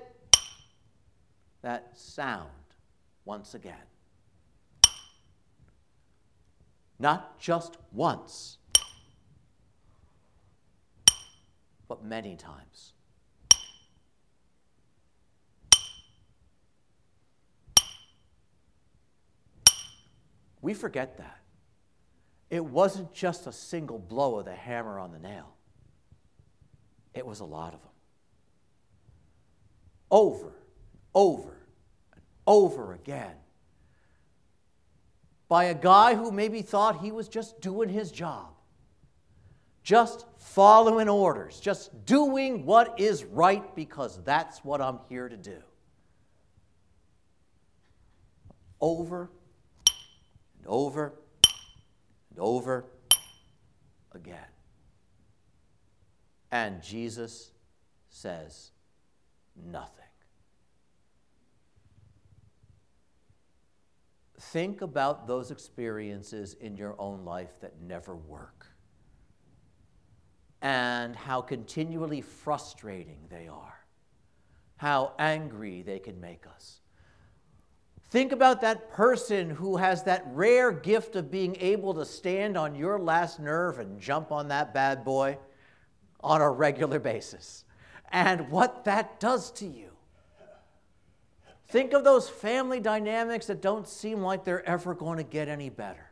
[1.66, 2.52] that sound
[3.26, 3.74] once again.
[7.00, 8.60] Not just once,
[11.88, 12.94] but many times.
[20.62, 21.40] We forget that.
[22.52, 25.56] It wasn't just a single blow of the hammer on the nail.
[27.16, 27.90] It was a lot of them.
[30.12, 30.52] Over,
[31.16, 31.58] over,
[32.14, 33.34] and over again.
[35.48, 38.50] By a guy who maybe thought he was just doing his job,
[39.84, 45.58] just following orders, just doing what is right because that's what I'm here to do.
[48.82, 49.30] Over
[50.58, 51.14] and over
[52.32, 52.86] and over
[54.12, 54.38] again.
[56.52, 57.52] And Jesus
[58.10, 58.72] says
[59.56, 60.05] nothing.
[64.40, 68.68] Think about those experiences in your own life that never work
[70.62, 73.86] and how continually frustrating they are,
[74.78, 76.80] how angry they can make us.
[78.10, 82.76] Think about that person who has that rare gift of being able to stand on
[82.76, 85.38] your last nerve and jump on that bad boy
[86.22, 87.66] on a regular basis
[88.12, 89.95] and what that does to you.
[91.68, 95.70] Think of those family dynamics that don't seem like they're ever going to get any
[95.70, 96.12] better.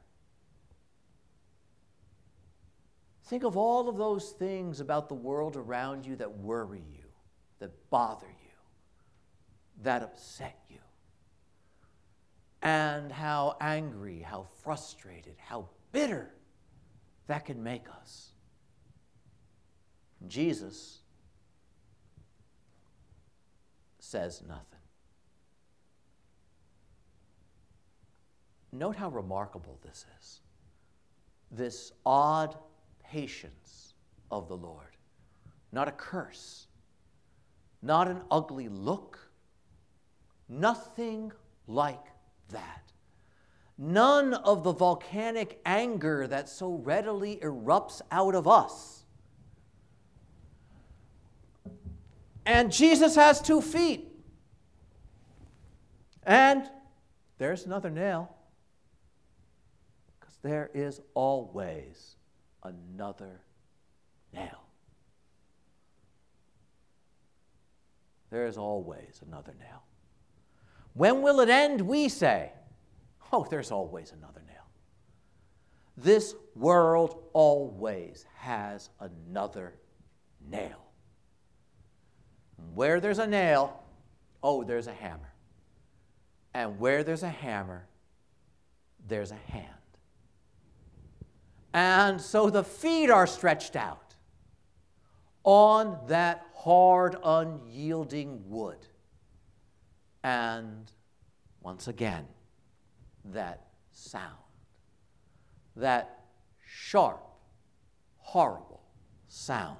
[3.25, 7.05] Think of all of those things about the world around you that worry you,
[7.59, 8.51] that bother you,
[9.83, 10.79] that upset you,
[12.61, 16.33] and how angry, how frustrated, how bitter
[17.27, 18.31] that can make us.
[20.27, 20.99] Jesus
[23.99, 24.82] says nothing.
[28.73, 30.41] Note how remarkable this is.
[31.51, 32.57] This odd
[33.03, 33.93] patience
[34.31, 34.97] of the Lord.
[35.71, 36.65] Not a curse,
[37.83, 39.19] not an ugly look,
[40.49, 41.31] nothing
[41.67, 42.03] like
[42.49, 42.91] that.
[43.77, 49.05] None of the volcanic anger that so readily erupts out of us.
[52.45, 54.07] And Jesus has two feet.
[56.23, 56.69] And
[57.37, 58.35] there's another nail.
[60.43, 62.17] There is always
[62.63, 63.41] another
[64.33, 64.59] nail.
[68.29, 69.83] There is always another nail.
[70.93, 71.81] When will it end?
[71.81, 72.51] We say.
[73.31, 74.65] Oh, there's always another nail.
[75.95, 79.75] This world always has another
[80.49, 80.83] nail.
[82.73, 83.81] Where there's a nail,
[84.41, 85.33] oh, there's a hammer.
[86.53, 87.87] And where there's a hammer,
[89.07, 89.67] there's a hand.
[91.73, 94.15] And so the feet are stretched out
[95.43, 98.87] on that hard, unyielding wood.
[100.23, 100.89] And
[101.61, 102.27] once again,
[103.25, 104.37] that sound,
[105.75, 106.25] that
[106.65, 107.25] sharp,
[108.17, 108.81] horrible
[109.27, 109.77] sound.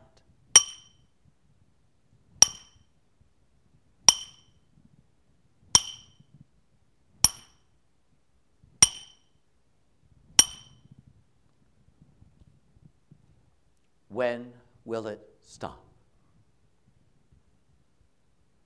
[14.14, 14.54] When
[14.86, 15.84] will it stop?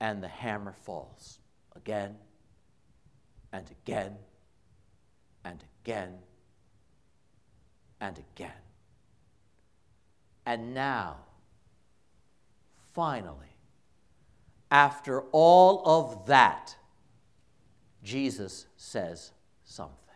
[0.00, 1.38] And the hammer falls
[1.74, 2.16] again
[3.52, 4.16] and again
[5.44, 6.18] and again
[8.00, 8.52] and again.
[10.46, 11.16] And now,
[12.94, 13.56] finally,
[14.70, 16.76] after all of that,
[18.02, 19.32] Jesus says
[19.64, 20.07] something.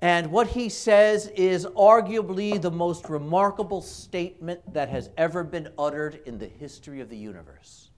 [0.00, 6.20] And what he says is arguably the most remarkable statement that has ever been uttered
[6.24, 7.90] in the history of the universe.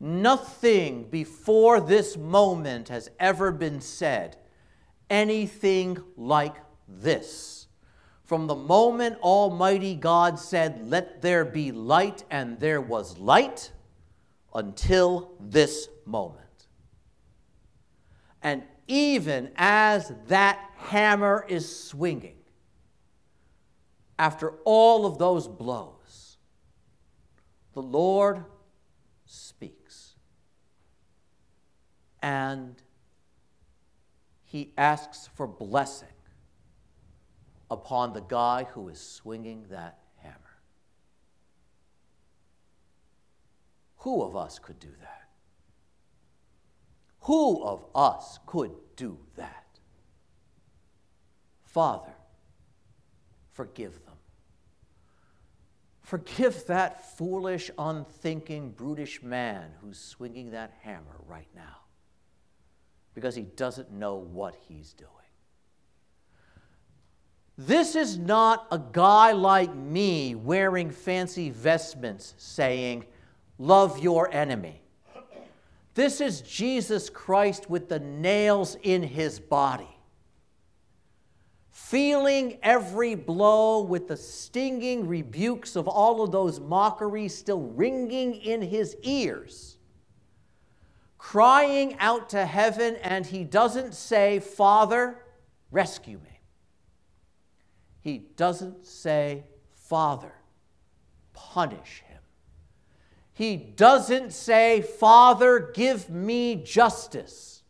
[0.00, 4.36] Nothing before this moment has ever been said
[5.10, 6.56] anything like
[6.88, 7.68] this.
[8.24, 13.70] From the moment Almighty God said, Let there be light, and there was light,
[14.54, 16.38] until this moment.
[18.42, 22.36] And even as that hammer is swinging,
[24.18, 26.38] after all of those blows,
[27.72, 28.44] the Lord
[29.24, 30.14] speaks.
[32.22, 32.80] And
[34.44, 36.08] he asks for blessing
[37.70, 40.36] upon the guy who is swinging that hammer.
[43.98, 45.21] Who of us could do that?
[47.22, 49.64] Who of us could do that?
[51.64, 52.12] Father,
[53.52, 54.14] forgive them.
[56.00, 61.78] Forgive that foolish, unthinking, brutish man who's swinging that hammer right now
[63.14, 65.08] because he doesn't know what he's doing.
[67.56, 73.04] This is not a guy like me wearing fancy vestments saying,
[73.58, 74.81] Love your enemy.
[75.94, 79.88] This is Jesus Christ with the nails in his body.
[81.70, 88.62] Feeling every blow with the stinging rebukes of all of those mockeries still ringing in
[88.62, 89.78] his ears.
[91.18, 95.22] Crying out to heaven, and he doesn't say, Father,
[95.70, 96.40] rescue me.
[98.00, 100.32] He doesn't say, Father,
[101.32, 102.11] punish him.
[103.42, 107.64] He doesn't say, Father, give me justice.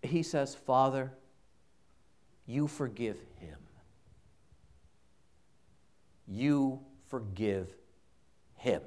[0.00, 1.12] He says, Father,
[2.46, 3.58] you forgive him.
[6.26, 7.68] You forgive
[8.54, 8.80] him.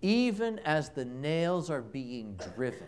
[0.00, 2.86] Even as the nails are being driven,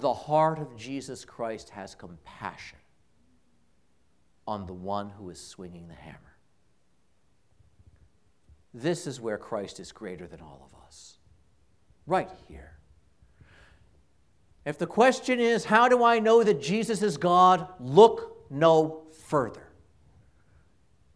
[0.00, 2.79] the heart of Jesus Christ has compassion
[4.46, 6.18] on the one who is swinging the hammer.
[8.72, 11.18] This is where Christ is greater than all of us.
[12.06, 12.78] Right here.
[14.64, 17.66] If the question is, how do I know that Jesus is God?
[17.80, 19.68] Look no further.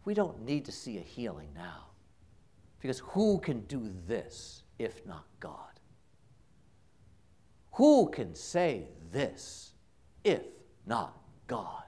[0.03, 1.85] We don't need to see a healing now.
[2.79, 5.79] Because who can do this if not God?
[7.73, 9.73] Who can say this
[10.23, 10.43] if
[10.85, 11.17] not
[11.47, 11.84] God?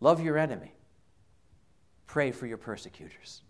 [0.00, 0.72] Love your enemy.
[2.06, 3.42] Pray for your persecutors.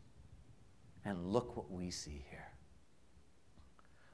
[1.05, 2.49] And look what we see here.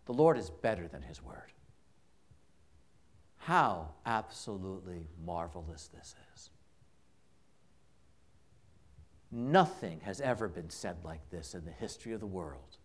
[0.06, 1.52] The Lord is better than his word.
[3.38, 6.50] How absolutely marvelous this is.
[9.30, 12.78] Nothing has ever been said like this in the history of the world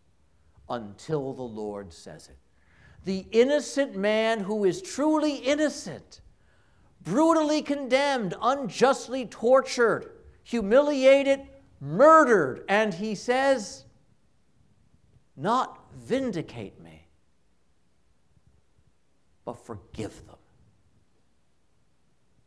[0.69, 2.37] until the Lord says it.
[3.05, 6.21] The innocent man who is truly innocent,
[7.03, 10.11] brutally condemned, unjustly tortured,
[10.43, 11.41] humiliated,
[11.79, 13.85] murdered, and he says,
[15.35, 17.07] Not vindicate me,
[19.45, 20.35] but forgive them.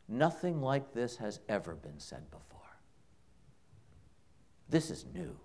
[0.09, 2.61] Nothing like this has ever been said before.
[4.69, 5.37] This is new.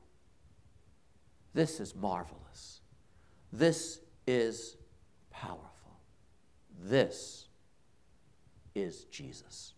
[1.54, 2.82] This is marvelous.
[3.52, 4.76] This is
[5.32, 6.02] powerful.
[6.82, 7.47] This
[8.78, 9.74] is Jesus.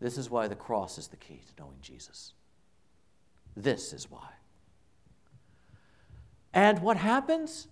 [0.00, 2.34] This is why the cross is the key to knowing Jesus.
[3.56, 4.28] This is why.
[6.52, 7.68] And what happens?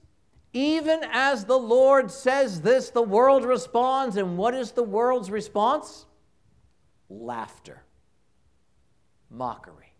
[0.52, 4.16] Even as the Lord says this, the world responds.
[4.16, 6.06] And what is the world's response?
[7.08, 7.82] Laughter
[9.30, 9.94] mockery.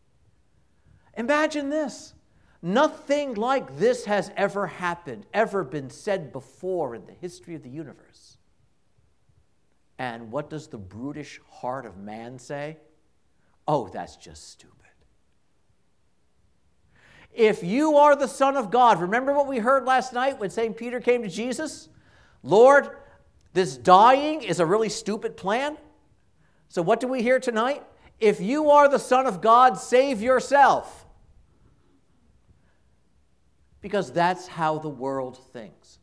[1.16, 2.14] Imagine this.
[2.62, 7.70] Nothing like this has ever happened, ever been said before in the history of the
[7.70, 8.36] universe.
[10.00, 12.78] And what does the brutish heart of man say?
[13.68, 14.76] Oh, that's just stupid.
[17.34, 20.74] If you are the Son of God, remember what we heard last night when St.
[20.74, 21.90] Peter came to Jesus?
[22.42, 22.88] Lord,
[23.52, 25.76] this dying is a really stupid plan.
[26.70, 27.84] So, what do we hear tonight?
[28.18, 31.04] If you are the Son of God, save yourself.
[33.82, 35.99] Because that's how the world thinks.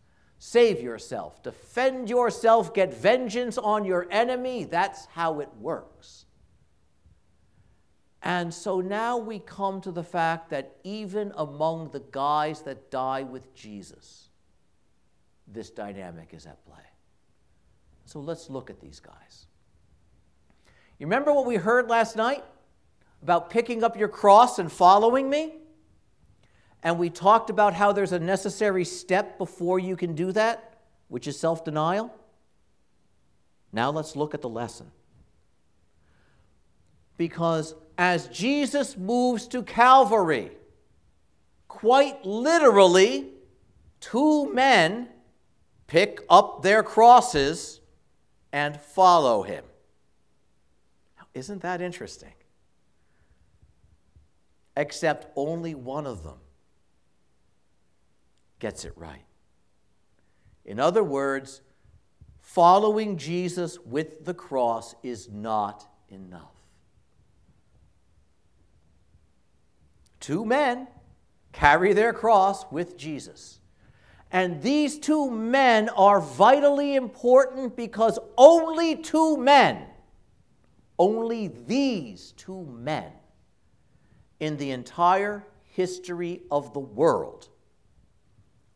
[0.49, 4.63] Save yourself, defend yourself, get vengeance on your enemy.
[4.63, 6.23] That's how it works.
[8.23, 13.23] And so now we come to the fact that even among the guys that die
[13.23, 14.29] with Jesus,
[15.49, 16.77] this dynamic is at play.
[18.05, 19.47] So let's look at these guys.
[20.97, 22.45] You remember what we heard last night
[23.21, 25.55] about picking up your cross and following me?
[26.83, 31.27] And we talked about how there's a necessary step before you can do that, which
[31.27, 32.13] is self denial.
[33.73, 34.91] Now let's look at the lesson.
[37.17, 40.51] Because as Jesus moves to Calvary,
[41.67, 43.31] quite literally,
[43.99, 45.09] two men
[45.87, 47.81] pick up their crosses
[48.53, 49.63] and follow him.
[51.33, 52.33] Isn't that interesting?
[54.75, 56.37] Except only one of them
[58.59, 59.25] gets it right.
[60.65, 61.61] In other words,
[62.41, 66.55] following Jesus with the cross is not enough.
[70.19, 70.87] Two men
[71.53, 73.59] carry their cross with Jesus.
[74.31, 79.87] And these two men are vitally important because only two men
[80.99, 83.11] only these two men
[84.39, 87.49] in the entire history of the world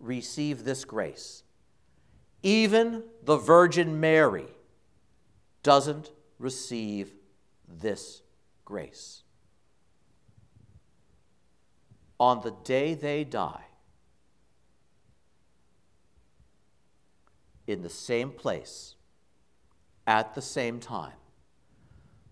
[0.01, 1.43] receive this grace.
[2.43, 4.47] Even the Virgin Mary
[5.63, 7.13] doesn't receive
[7.67, 8.21] this
[8.65, 9.23] grace.
[12.19, 13.65] On the day they die,
[17.67, 18.95] in the same place,
[20.05, 21.13] at the same time,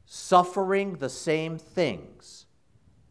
[0.06, 2.46] suffering the same things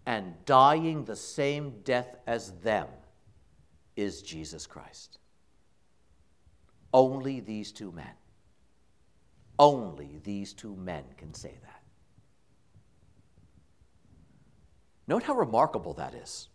[0.05, 2.89] and dying the same death as them
[3.99, 5.19] is Jesus Christ.
[6.95, 8.15] Only these two men.
[9.59, 11.83] Only these two men can say that.
[15.09, 16.49] Note how remarkable that is.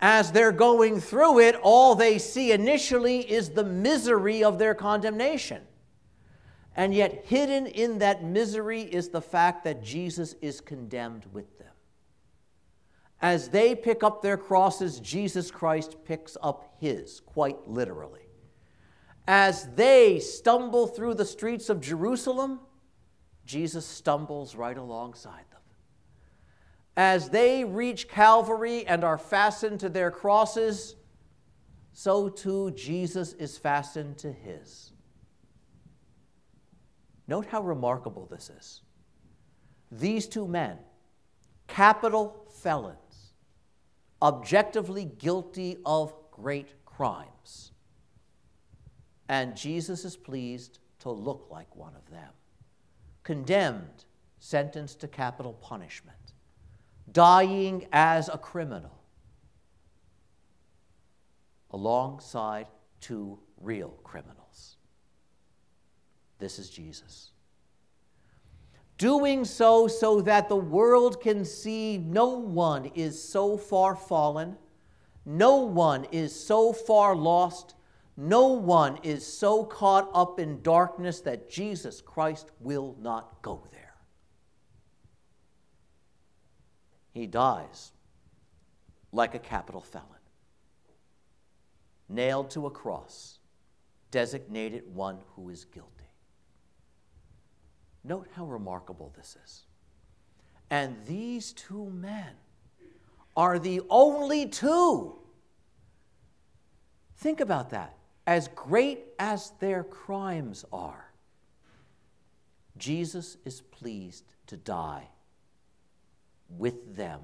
[0.00, 5.62] As they're going through it, all they see initially is the misery of their condemnation.
[6.76, 11.73] And yet, hidden in that misery is the fact that Jesus is condemned with them.
[13.20, 18.28] As they pick up their crosses, Jesus Christ picks up his, quite literally.
[19.26, 22.60] As they stumble through the streets of Jerusalem,
[23.46, 25.60] Jesus stumbles right alongside them.
[26.96, 30.96] As they reach Calvary and are fastened to their crosses,
[31.92, 34.92] so too Jesus is fastened to his.
[37.26, 38.82] Note how remarkable this is.
[39.90, 40.78] These two men,
[41.66, 42.98] capital felons,
[44.24, 47.72] objectively guilty of great crimes.
[49.28, 52.30] And Jesus is pleased to look like one of them,
[53.22, 54.06] condemned,
[54.38, 56.16] sentenced to capital punishment,
[57.12, 58.98] dying as a criminal,
[61.70, 62.66] alongside
[63.00, 64.76] two real criminals.
[66.38, 67.33] This is Jesus.
[68.96, 74.56] Doing so so that the world can see no one is so far fallen,
[75.26, 77.74] no one is so far lost,
[78.16, 83.94] no one is so caught up in darkness that Jesus Christ will not go there.
[87.12, 87.92] He dies
[89.10, 90.06] like a capital felon,
[92.08, 93.38] nailed to a cross,
[94.10, 96.03] designated one who is guilty.
[98.04, 99.62] Note how remarkable this is.
[100.70, 102.32] And these two men
[103.36, 105.18] are the only two.
[107.16, 107.96] Think about that
[108.26, 111.12] as great as their crimes are,
[112.76, 115.08] Jesus is pleased to die
[116.48, 117.20] with them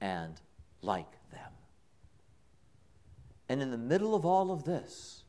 [0.00, 0.40] and
[0.82, 1.52] like them.
[3.48, 5.24] And in the middle of all of this,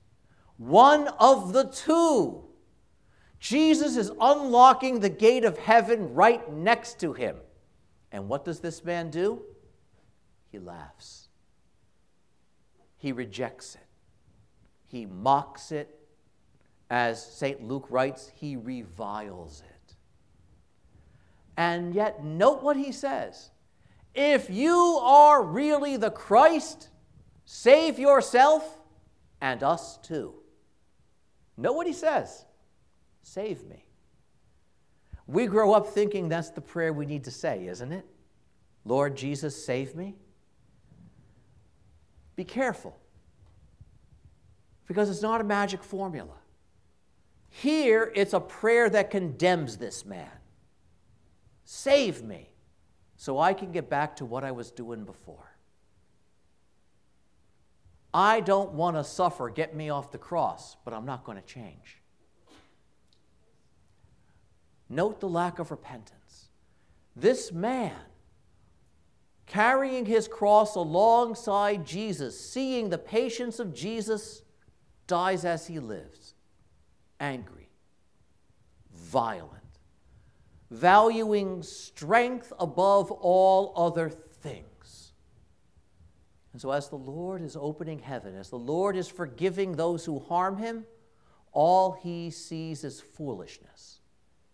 [0.58, 2.44] one of the two,
[3.40, 7.38] Jesus is unlocking the gate of heaven right next to him.
[8.12, 9.44] And what does this man do?
[10.52, 11.30] He laughs.
[12.98, 13.88] He rejects it
[14.88, 15.94] he mocks it.
[16.90, 17.62] As St.
[17.62, 19.96] Luke writes, he reviles it.
[21.58, 23.52] And yet, note what he says.
[24.16, 26.88] If you are really the Christ,
[27.44, 28.80] save yourself
[29.42, 30.36] and us too.
[31.58, 32.46] Know what he says
[33.28, 33.84] save me.
[35.28, 38.06] We grow up thinking that's the prayer we need to say, isn't it?
[38.86, 40.16] Lord Jesus, save me.
[42.38, 42.98] Be careful
[44.88, 46.36] because it's not a magic formula.
[47.50, 50.30] Here, it's a prayer that condemns this man.
[51.66, 52.50] Save me
[53.18, 55.52] so I can get back to what I was doing before.
[58.14, 61.46] I don't want to suffer, get me off the cross, but I'm not going to
[61.46, 62.02] change.
[64.90, 66.50] Note the lack of repentance.
[67.16, 67.96] This man,
[69.46, 74.44] carrying his cross alongside Jesus, seeing the patience of Jesus
[75.08, 76.36] dies as he lives,
[77.20, 77.70] angry,
[78.94, 79.52] violent,
[80.70, 85.14] valuing strength above all other things.
[86.54, 90.20] And so, as the Lord is opening heaven, as the Lord is forgiving those who
[90.20, 90.86] harm him,
[91.52, 94.00] all he sees is foolishness,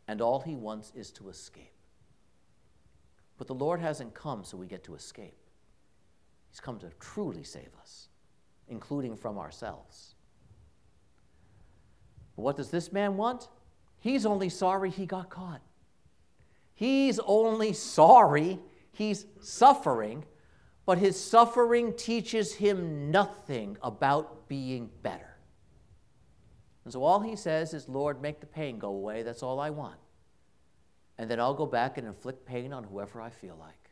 [0.08, 1.72] and all he wants is to escape.
[3.38, 5.38] But the Lord hasn't come so we get to escape.
[6.50, 8.10] He's come to truly save us,
[8.68, 10.16] including from ourselves.
[12.36, 13.48] But What does this man want?
[14.00, 15.62] He's only sorry he got caught.
[16.74, 18.60] He's only sorry
[18.92, 20.26] he's suffering,
[20.86, 25.33] but his suffering teaches him nothing about being better.
[26.84, 29.24] And so all he says is, Lord, make the pain go away.
[29.24, 30.00] That's all I want.
[31.18, 33.90] And then I'll go back and inflict pain on whoever I feel like.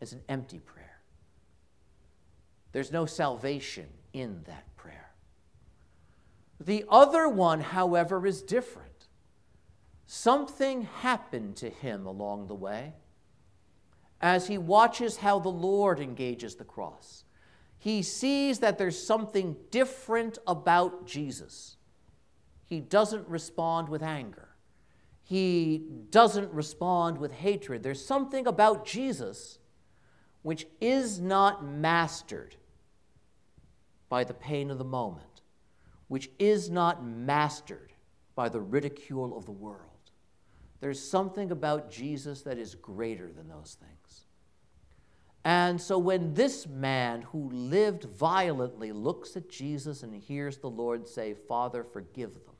[0.00, 1.00] It's an empty prayer.
[2.72, 5.10] There's no salvation in that prayer.
[6.60, 9.06] the other one, however, is different.
[10.06, 12.94] Something happened to him along the way
[14.20, 17.24] as he watches how the Lord engages the cross.
[17.78, 21.76] He sees that there's something different about Jesus.
[22.64, 24.48] He doesn't respond with anger.
[25.22, 27.82] He doesn't respond with hatred.
[27.82, 29.58] There's something about Jesus
[30.42, 32.56] which is not mastered
[34.08, 35.34] by the pain of the moment
[36.08, 37.92] which is not mastered
[38.34, 39.80] by the ridicule of the world.
[40.80, 44.03] There's something about Jesus that is greater than those things.
[45.44, 51.06] And so when this man who lived violently looks at Jesus and hears the Lord
[51.06, 52.54] say, Father, forgive them,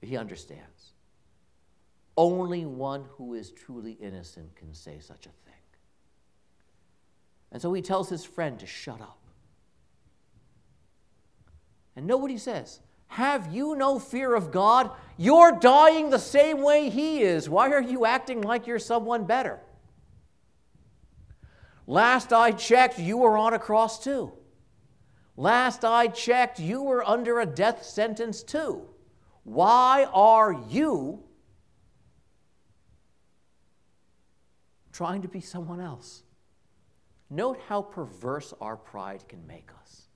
[0.00, 0.94] he understands.
[2.16, 5.54] Only one who is truly innocent can say such a thing.
[7.52, 9.18] And so he tells his friend to shut up.
[11.96, 14.90] And know what he says Have you no fear of God?
[15.18, 17.50] You're dying the same way he is.
[17.50, 19.60] Why are you acting like you're someone better?
[21.86, 24.32] Last I checked, you were on a cross too.
[25.36, 28.88] Last I checked, you were under a death sentence too.
[29.44, 31.22] Why are you
[34.92, 36.22] trying to be someone else?
[37.30, 40.06] Note how perverse our pride can make us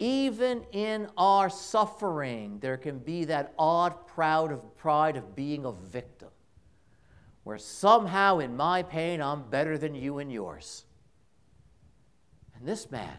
[0.00, 5.72] even in our suffering, there can be that odd proud of pride of being a
[5.72, 6.30] victim,
[7.44, 10.84] where somehow in my pain I'm better than you in yours.
[12.54, 13.16] And this man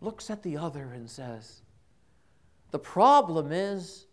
[0.00, 1.60] looks at the other and says,
[2.70, 4.06] The problem is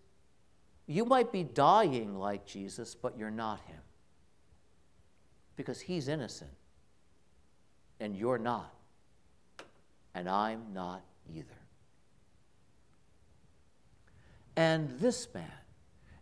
[0.87, 3.79] you might be dying like Jesus, but you're not him.
[5.55, 6.51] Because he's innocent,
[7.99, 8.73] and you're not,
[10.15, 11.47] and I'm not either.
[14.55, 15.60] And this man,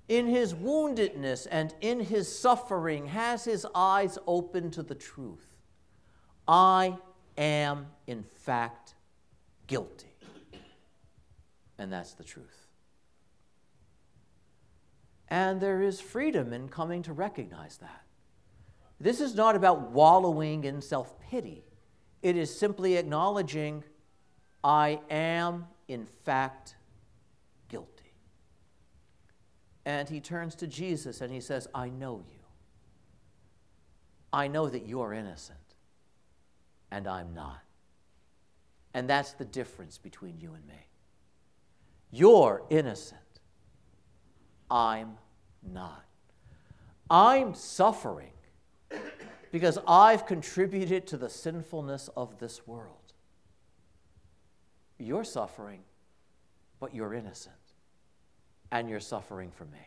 [0.10, 5.46] in his woundedness and in his suffering, has his eyes open to the truth.
[6.48, 6.98] I
[7.38, 8.96] am, in fact,
[9.68, 10.16] guilty.
[11.78, 12.66] And that's the truth.
[15.30, 18.02] And there is freedom in coming to recognize that.
[19.00, 21.64] This is not about wallowing in self pity,
[22.24, 23.84] it is simply acknowledging
[24.64, 26.76] I am, in fact,
[27.70, 28.12] guilty.
[29.90, 32.42] And he turns to Jesus and he says, I know you.
[34.32, 35.58] I know that you're innocent,
[36.92, 37.64] and I'm not.
[38.94, 40.86] And that's the difference between you and me.
[42.12, 43.20] You're innocent.
[44.70, 45.18] I'm
[45.64, 46.06] not.
[47.10, 48.34] I'm suffering
[49.52, 53.14] because I've contributed to the sinfulness of this world.
[55.00, 55.80] You're suffering,
[56.80, 57.56] but you're innocent.
[58.72, 59.80] And you're suffering for me.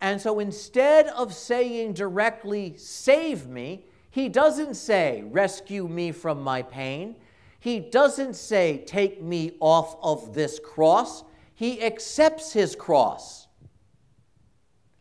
[0.00, 6.62] And so instead of saying directly, save me, he doesn't say, rescue me from my
[6.62, 7.16] pain.
[7.60, 11.22] He doesn't say, take me off of this cross.
[11.54, 13.46] He accepts his cross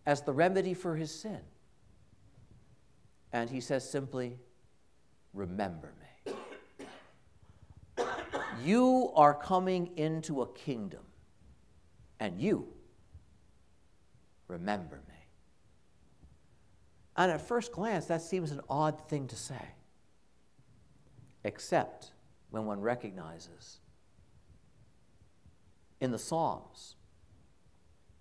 [0.05, 1.39] as the remedy for his sin.
[3.33, 4.37] And he says simply,
[5.33, 5.93] remember
[6.27, 6.33] me.
[8.63, 11.01] You are coming into a kingdom,
[12.21, 12.67] and you
[14.47, 15.15] remember me.
[17.17, 19.73] And at first glance, that seems an odd thing to say,
[21.43, 22.11] except
[22.51, 23.79] when one recognizes
[25.99, 26.95] in the Psalms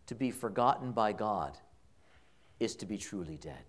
[0.06, 1.58] to be forgotten by God
[2.58, 3.64] is to be truly dead,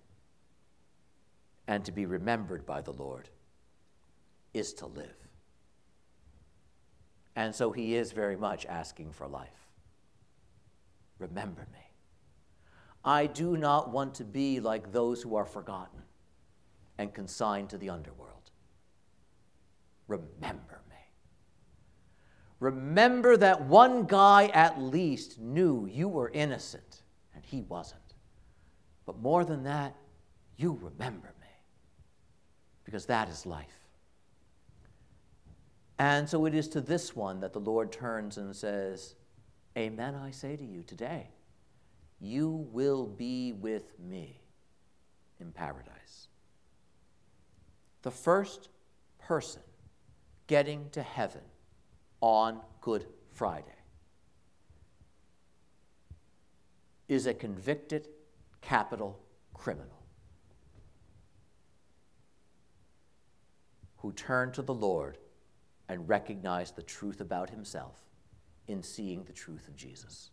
[1.67, 3.29] and to be remembered by the Lord
[4.53, 5.27] is to live.
[7.36, 9.61] And so he is very much asking for life.
[11.22, 11.80] Remember me.
[13.05, 16.01] I do not want to be like those who are forgotten
[16.97, 18.49] and consigned to the underworld.
[20.07, 20.95] Remember me.
[22.59, 27.03] Remember that one guy at least knew you were innocent
[27.36, 28.01] and he wasn't.
[29.05, 29.95] But more than that,
[30.57, 31.47] you remember me
[32.84, 33.67] because that is life.
[35.99, 39.15] And so it is to this one that the Lord turns and says,
[39.78, 41.30] Amen, I say to you today,
[42.19, 44.41] you will be with me
[45.39, 46.28] in paradise.
[48.01, 48.69] The first
[49.19, 49.61] person
[50.47, 51.41] getting to heaven
[52.19, 53.67] on Good Friday
[57.07, 58.07] is a convicted
[58.61, 59.19] capital
[59.53, 60.03] criminal
[63.97, 65.17] who turned to the Lord
[65.88, 68.01] and recognized the truth about himself
[68.68, 70.32] in seeing the truth of Jesus.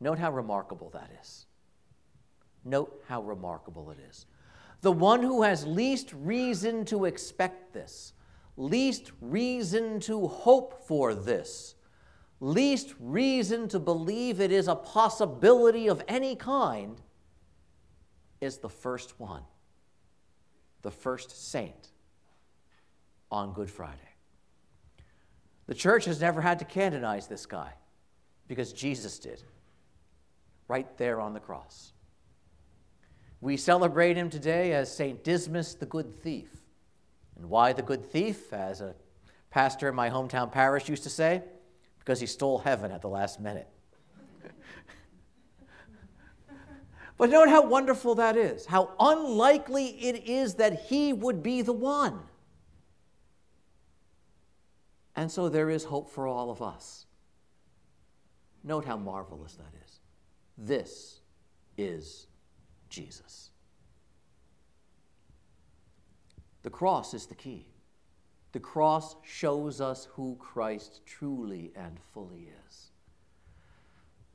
[0.00, 1.46] Note how remarkable that is.
[2.64, 4.26] Note how remarkable it is.
[4.80, 8.14] The one who has least reason to expect this,
[8.56, 11.74] least reason to hope for this,
[12.40, 17.00] least reason to believe it is a possibility of any kind,
[18.40, 19.42] is the first one,
[20.80, 21.90] the first saint
[23.30, 24.09] on Good Friday.
[25.70, 27.74] The church has never had to canonize this guy
[28.48, 29.40] because Jesus did,
[30.66, 31.92] right there on the cross.
[33.40, 35.22] We celebrate him today as St.
[35.22, 36.48] Dismas the Good Thief.
[37.36, 38.52] And why the good thief?
[38.52, 38.96] As a
[39.50, 41.40] pastor in my hometown parish used to say,
[42.00, 43.68] because he stole heaven at the last minute.
[47.16, 51.72] but note how wonderful that is, how unlikely it is that he would be the
[51.72, 52.18] one.
[55.16, 57.06] And so there is hope for all of us.
[58.62, 60.00] Note how marvelous that is.
[60.56, 61.20] This
[61.76, 62.26] is
[62.88, 63.50] Jesus.
[66.62, 67.66] The cross is the key.
[68.52, 72.90] The cross shows us who Christ truly and fully is.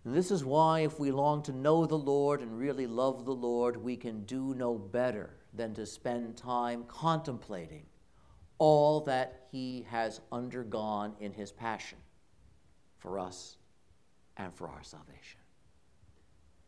[0.06, 3.34] And this is why, if we long to know the Lord and really love the
[3.34, 7.86] Lord, we can do no better than to spend time contemplating
[8.58, 11.98] all that he has undergone in his passion
[12.98, 13.58] for us
[14.38, 15.40] and for our salvation.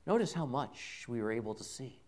[0.05, 1.99] Notice how much we were able to see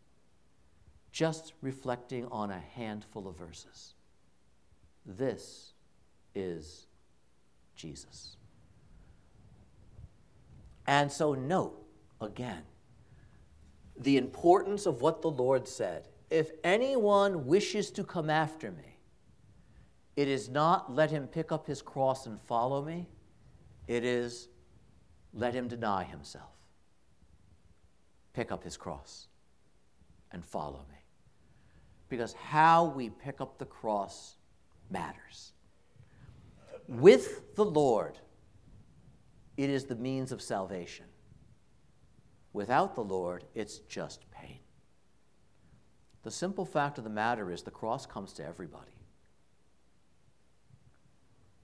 [1.11, 3.93] just reflecting on a handful of verses.
[5.05, 5.73] This
[6.35, 6.87] is
[7.75, 8.37] Jesus.
[10.85, 11.83] And so, note
[12.21, 12.63] again
[13.97, 16.07] the importance of what the Lord said.
[16.29, 18.88] If anyone wishes to come after me,
[20.19, 23.07] it is not let him pick up his cross and follow me,
[23.87, 24.49] it is
[25.33, 26.51] let him deny himself,
[28.33, 29.29] pick up his cross,
[30.33, 30.97] and follow me.
[32.09, 34.35] Because how we pick up the cross
[34.89, 35.53] matters.
[36.89, 38.19] With the Lord,
[39.55, 41.05] it is the means of salvation.
[42.51, 44.59] Without the Lord, it's just pain.
[46.23, 48.99] The simple fact of the matter is the cross comes to everybody.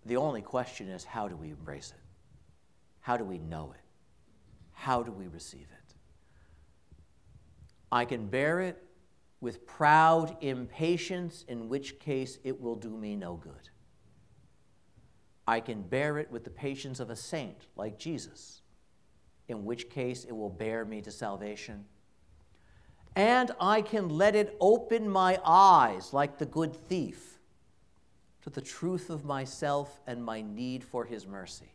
[0.05, 2.01] The only question is how do we embrace it?
[2.99, 3.81] How do we know it?
[4.71, 5.95] How do we receive it?
[7.91, 8.83] I can bear it
[9.41, 13.69] with proud impatience, in which case it will do me no good.
[15.47, 18.61] I can bear it with the patience of a saint like Jesus,
[19.47, 21.85] in which case it will bear me to salvation.
[23.15, 27.34] And I can let it open my eyes like the good thief
[28.45, 31.73] to the truth of myself and my need for his mercy,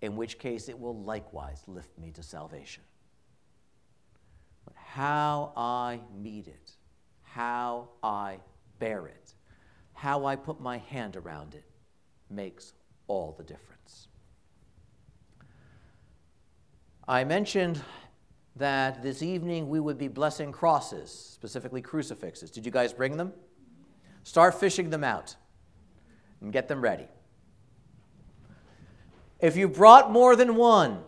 [0.00, 2.82] in which case it will likewise lift me to salvation.
[4.64, 6.72] But how I meet it,
[7.20, 8.38] how I
[8.78, 9.34] bear it,
[9.92, 11.66] how I put my hand around it,
[12.30, 12.72] makes
[13.06, 14.08] all the difference.
[17.06, 17.82] I mentioned
[18.56, 22.50] that this evening we would be blessing crosses, specifically crucifixes.
[22.50, 23.34] Did you guys bring them?
[24.24, 25.36] Start fishing them out
[26.40, 27.06] and get them ready.
[29.40, 31.02] If you brought more than one,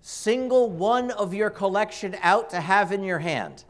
[0.00, 3.64] single one of your collection out to have in your hand.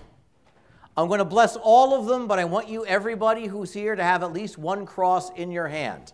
[0.96, 4.02] I'm going to bless all of them, but I want you, everybody who's here, to
[4.02, 6.12] have at least one cross in your hand.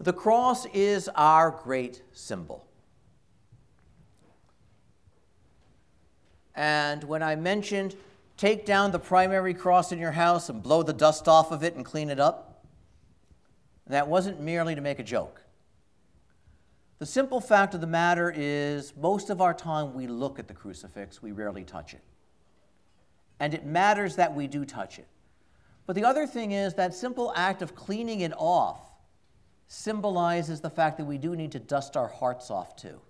[0.00, 2.64] The cross is our great symbol.
[6.54, 7.96] And when I mentioned
[8.36, 11.74] take down the primary cross in your house and blow the dust off of it
[11.74, 12.64] and clean it up,
[13.88, 15.42] that wasn't merely to make a joke.
[17.00, 20.54] The simple fact of the matter is, most of our time we look at the
[20.54, 22.00] crucifix, we rarely touch it.
[23.40, 25.06] And it matters that we do touch it.
[25.86, 28.87] But the other thing is that simple act of cleaning it off
[29.68, 33.00] symbolizes the fact that we do need to dust our hearts off too.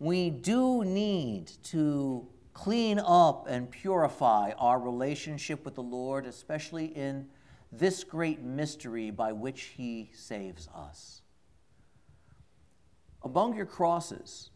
[0.00, 7.28] We do need to clean up and purify our relationship with the Lord, especially in
[7.70, 11.22] this great mystery by which He saves us.
[13.22, 14.50] Among your crosses,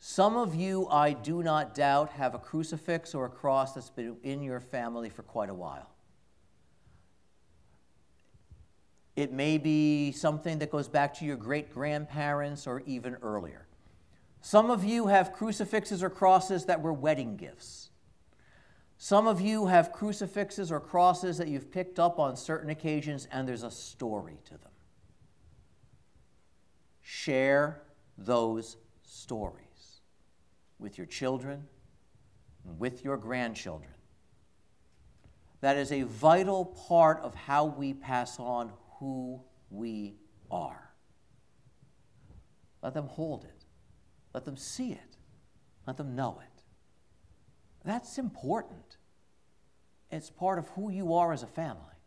[0.00, 4.16] some of you, I do not doubt, have a crucifix or a cross that's been
[4.24, 5.91] in your family for quite a while.
[9.14, 13.66] It may be something that goes back to your great grandparents or even earlier.
[14.40, 17.90] Some of you have crucifixes or crosses that were wedding gifts.
[18.96, 23.46] Some of you have crucifixes or crosses that you've picked up on certain occasions, and
[23.46, 24.70] there's a story to them.
[27.02, 27.82] Share
[28.16, 30.00] those stories
[30.78, 31.66] with your children
[32.64, 33.90] and with your grandchildren.
[35.60, 38.72] That is a vital part of how we pass on
[39.02, 40.14] who we
[40.48, 40.92] are.
[42.82, 43.64] Let them hold it.
[44.32, 45.16] Let them see it.
[45.88, 46.62] Let them know it.
[47.84, 48.98] That's important.
[50.12, 51.98] It's part of who you are as a family,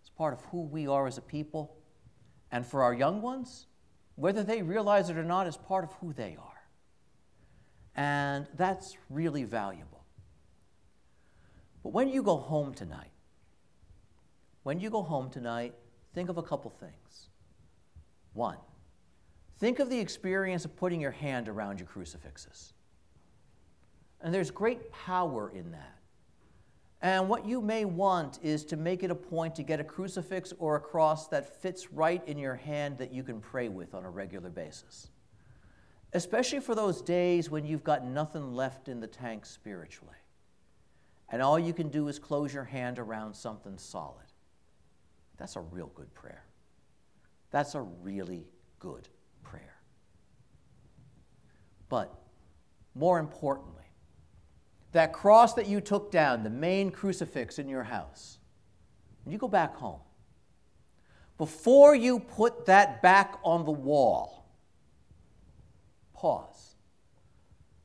[0.00, 1.76] it's part of who we are as a people.
[2.50, 3.66] And for our young ones,
[4.16, 6.62] whether they realize it or not, is part of who they are.
[7.94, 10.04] And that's really valuable.
[11.84, 13.12] But when you go home tonight,
[14.64, 15.74] when you go home tonight,
[16.14, 17.28] think of a couple things.
[18.34, 18.56] One,
[19.58, 22.72] think of the experience of putting your hand around your crucifixes.
[24.20, 25.98] And there's great power in that.
[27.02, 30.52] And what you may want is to make it a point to get a crucifix
[30.60, 34.04] or a cross that fits right in your hand that you can pray with on
[34.04, 35.10] a regular basis.
[36.12, 40.14] Especially for those days when you've got nothing left in the tank spiritually.
[41.28, 44.31] And all you can do is close your hand around something solid.
[45.42, 46.44] That's a real good prayer.
[47.50, 48.46] That's a really
[48.78, 49.08] good
[49.42, 49.74] prayer.
[51.88, 52.14] But
[52.94, 53.82] more importantly,
[54.92, 58.38] that cross that you took down, the main crucifix in your house,
[59.24, 59.98] when you go back home,
[61.38, 64.46] before you put that back on the wall,
[66.14, 66.76] pause.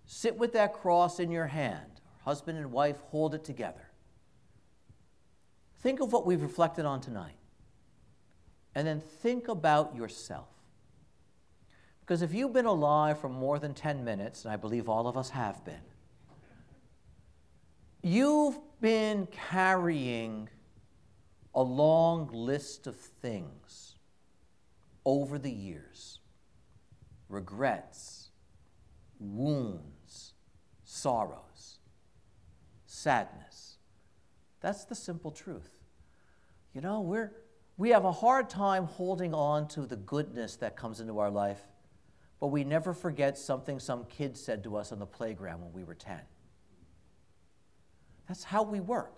[0.05, 2.01] Sit with that cross in your hand.
[2.23, 3.89] Husband and wife hold it together.
[5.79, 7.36] Think of what we've reflected on tonight.
[8.77, 10.49] And then think about yourself.
[12.01, 15.17] Because if you've been alive for more than 10 minutes, and I believe all of
[15.17, 15.81] us have been,
[18.03, 20.49] You've been carrying
[21.53, 23.95] a long list of things
[25.03, 26.19] over the years
[27.29, 28.29] regrets,
[29.19, 30.35] wounds,
[30.83, 31.79] sorrows,
[32.85, 33.77] sadness.
[34.61, 35.71] That's the simple truth.
[36.73, 37.31] You know, we're,
[37.77, 41.61] we have a hard time holding on to the goodness that comes into our life,
[42.39, 45.83] but we never forget something some kid said to us on the playground when we
[45.83, 46.19] were 10.
[48.27, 49.13] That's how we work.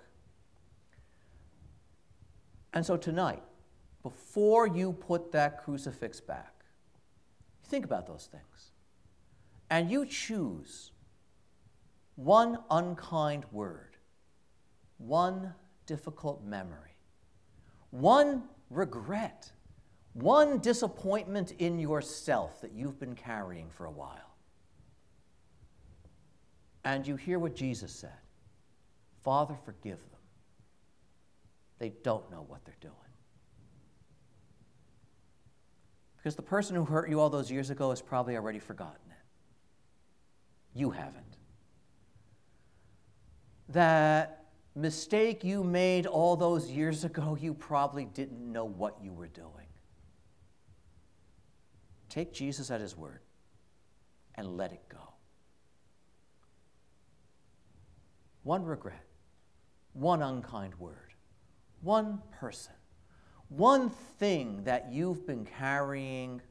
[2.74, 3.42] And so tonight,
[4.04, 6.54] before you put that crucifix back,
[7.64, 8.72] think about those things.
[9.70, 10.92] And you choose
[12.16, 13.98] one unkind word,
[14.98, 15.54] one
[15.86, 16.89] difficult memory,
[17.92, 19.52] one regret,
[20.14, 24.36] one disappointment in yourself that you've been carrying for a while.
[26.86, 28.12] And you hear what Jesus said
[29.22, 30.20] Father, forgive them.
[31.78, 32.94] They don't know what they're doing.
[36.18, 40.78] Because the person who hurt you all those years ago has probably already forgotten it.
[40.80, 41.38] You haven't.
[43.70, 44.39] That
[44.76, 49.68] mistake you made all those years ago, you probably didn't know what you were doing.
[52.10, 53.22] Take Jesus at his word
[54.36, 55.14] and let it go.
[58.44, 59.06] One regret
[59.94, 61.14] one unkind word,
[61.82, 62.74] one person,
[63.50, 66.42] one thing that you've been carrying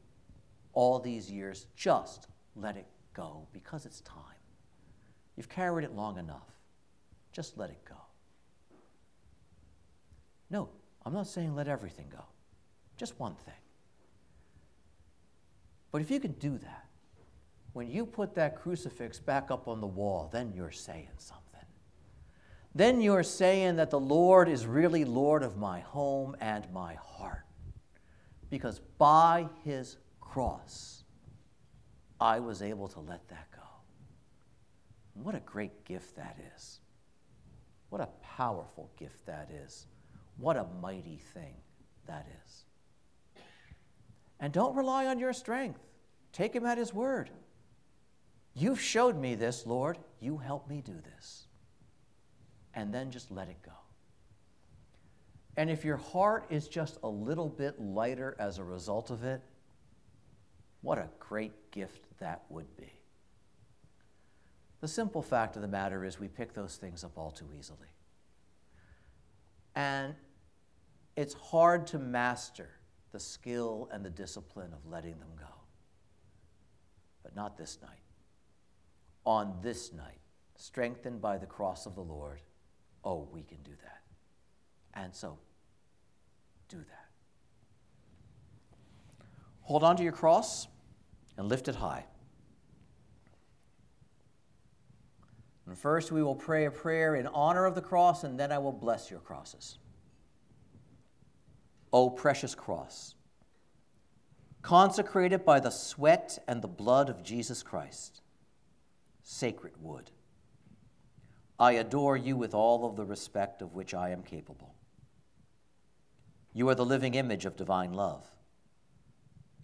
[0.73, 4.23] all these years, just let it go because it's time.
[5.37, 6.49] You've carried it long enough.
[7.33, 7.95] Just let it go.
[10.51, 10.69] No,
[11.05, 12.25] I'm not saying let everything go,
[12.97, 13.55] just one thing.
[15.91, 16.87] But if you can do that,
[17.73, 21.49] when you put that crucifix back up on the wall, then you're saying something
[22.79, 27.45] then you're saying that the Lord is really Lord of my home and my heart.
[28.51, 31.03] Because by his cross,
[32.21, 33.63] I was able to let that go.
[35.15, 36.79] what a great gift that is.
[37.89, 39.87] What a powerful gift that is.
[40.39, 41.55] What a mighty thing
[42.07, 42.65] that is.
[44.41, 45.81] And don't rely on your strength.
[46.33, 47.31] Take him at his word.
[48.55, 49.99] You've showed me this, Lord.
[50.21, 51.47] You help me do this
[52.75, 53.73] and then just let it go.
[55.57, 59.43] And if your heart is just a little bit lighter as a result of it,
[60.83, 62.93] what a great gift that would be.
[64.81, 67.89] The simple fact of the matter is, we pick those things up all too easily.
[69.75, 70.15] And
[71.19, 72.71] it's hard to master
[73.11, 75.53] the skill and the discipline of letting them go.
[77.25, 78.05] But not this night.
[79.25, 80.21] On this night,
[80.55, 82.41] strengthened by the cross of the Lord,
[83.03, 84.03] oh, we can do that.
[84.95, 85.39] And so,
[86.69, 87.09] do that.
[89.63, 90.69] Hold on to your cross
[91.37, 92.07] and lift it high.
[95.67, 98.59] And first, we will pray a prayer in honor of the cross, and then I
[98.59, 99.79] will bless your crosses.
[101.93, 103.15] O precious cross,
[104.63, 108.21] consecrated by the sweat and the blood of Jesus Christ,
[109.23, 110.11] sacred wood
[111.59, 114.75] I adore you with all of the respect of which I am capable.
[116.53, 118.25] You are the living image of divine love.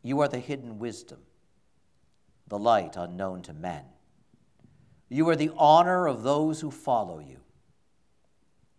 [0.02, 1.20] You are the hidden wisdom,
[2.48, 3.84] the light unknown to men.
[5.08, 7.38] You are the honor of those who follow you,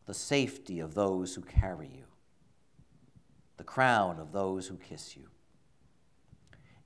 [0.05, 2.04] the safety of those who carry you,
[3.57, 5.27] the crown of those who kiss you.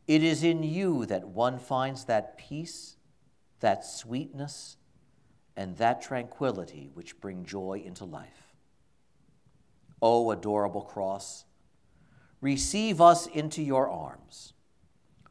[0.08, 2.96] It is in you that one finds that peace,
[3.60, 4.78] that sweetness,
[5.56, 8.56] and that tranquility which bring joy into life.
[10.02, 11.46] O adorable cross,
[12.42, 14.54] receive us into your arms.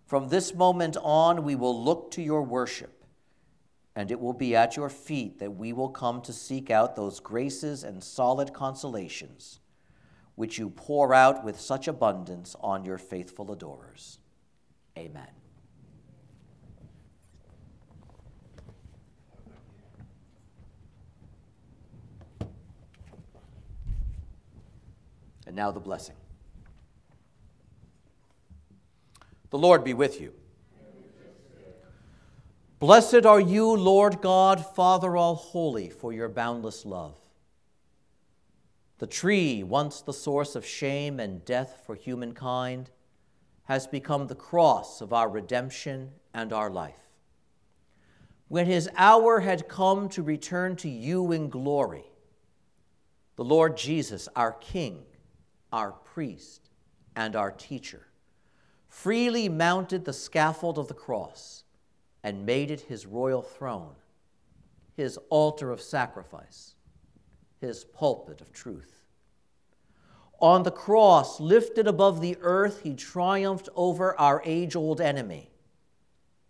[0.06, 3.04] From this moment on, we will look to your worship,
[3.96, 7.20] and it will be at your feet that we will come to seek out those
[7.20, 9.60] graces and solid consolations
[10.38, 14.20] which you pour out with such abundance on your faithful adorers.
[14.96, 15.26] Amen.
[25.44, 26.14] And now the blessing.
[29.50, 30.32] The Lord be with you.
[32.78, 37.18] Blessed are you, Lord God, Father all holy, for your boundless love.
[38.98, 42.90] The tree, once the source of shame and death for humankind,
[43.64, 46.98] has become the cross of our redemption and our life.
[48.48, 52.06] When his hour had come to return to you in glory,
[53.36, 55.04] the Lord Jesus, our King,
[55.72, 56.70] our priest,
[57.14, 58.08] and our teacher,
[58.88, 61.62] freely mounted the scaffold of the cross
[62.24, 63.94] and made it his royal throne,
[64.96, 66.74] his altar of sacrifice
[67.60, 69.02] his pulpit of truth.
[70.40, 75.50] On the cross, lifted above the earth, he triumphed over our age old enemy.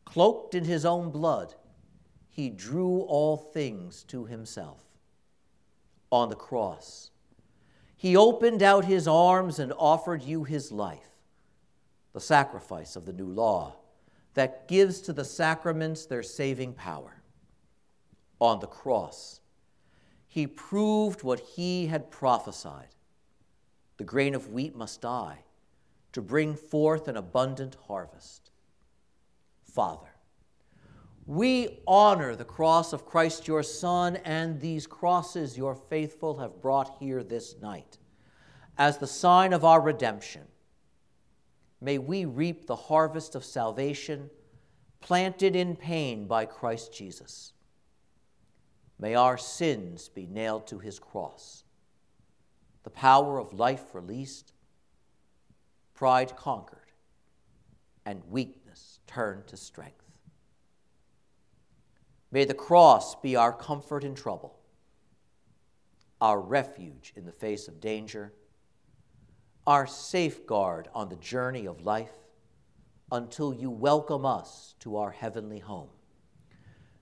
[0.05, 1.55] Cloaked in his own blood,
[2.29, 4.83] he drew all things to himself.
[6.11, 7.11] On the cross,
[7.97, 11.11] he opened out his arms and offered you his life,
[12.13, 13.77] the sacrifice of the new law
[14.35, 17.23] that gives to the sacraments their saving power.
[18.41, 19.41] On the cross,
[20.39, 22.95] he proved what he had prophesied.
[23.97, 25.41] The grain of wheat must die
[26.13, 28.53] to bring forth an abundant harvest.
[29.65, 30.15] Father,
[31.27, 36.99] we honor the cross of Christ your Son and these crosses your faithful have brought
[37.01, 37.99] here this night
[38.79, 40.45] as the sign of our redemption.
[41.81, 44.31] May we reap the harvest of salvation
[45.01, 47.55] planted in pain by Christ Jesus.
[48.99, 51.63] May our sins be nailed to his cross,
[52.83, 54.53] the power of life released,
[55.95, 56.93] pride conquered,
[58.05, 59.95] and weakness turned to strength.
[62.31, 64.59] May the cross be our comfort in trouble,
[66.21, 68.33] our refuge in the face of danger,
[69.67, 72.13] our safeguard on the journey of life
[73.13, 75.89] until you welcome us to our heavenly home.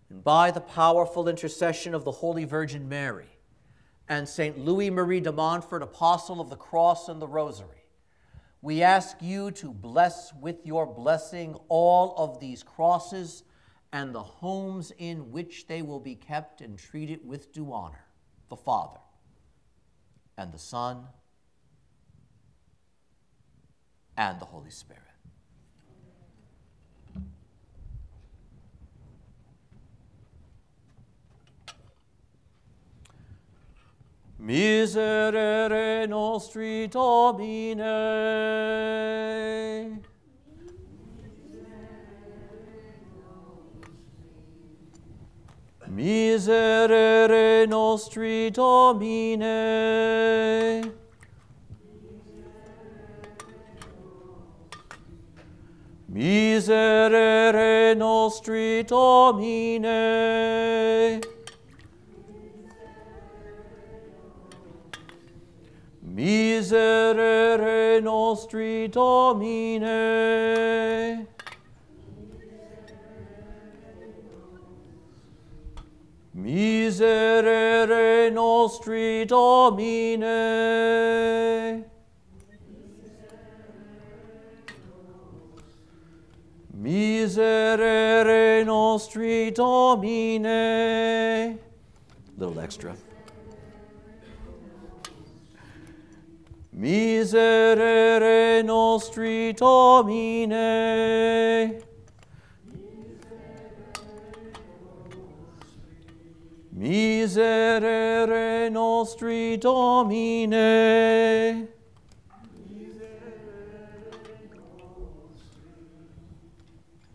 [0.09, 3.39] And by the powerful intercession of the Holy Virgin Mary
[4.09, 4.59] and St.
[4.59, 7.87] Louis Marie de Montfort, Apostle of the Cross and the Rosary,
[8.63, 13.45] we ask you to bless with your blessing all of these crosses
[13.93, 18.07] and the homes in which they will be kept and treated with due honor
[18.49, 19.01] the Father
[20.37, 21.05] and the Son
[24.17, 25.06] and the Holy Spirit.
[34.39, 37.85] Miserere nostri Domine.
[45.87, 49.75] Miserere nostri Domine.
[56.09, 59.97] Miserere nostri Domine.
[66.27, 69.85] Miserere nostri Domine.
[76.33, 80.19] Miserere nostri Domine.
[86.73, 90.49] Miserere nostri Domine.
[92.35, 93.06] Little extra.
[96.79, 100.55] Miserere nostri Domine.
[106.69, 110.55] Miserere nostri Domine.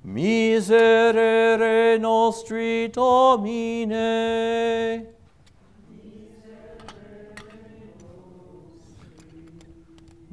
[0.02, 4.02] Miserere nostri Domine.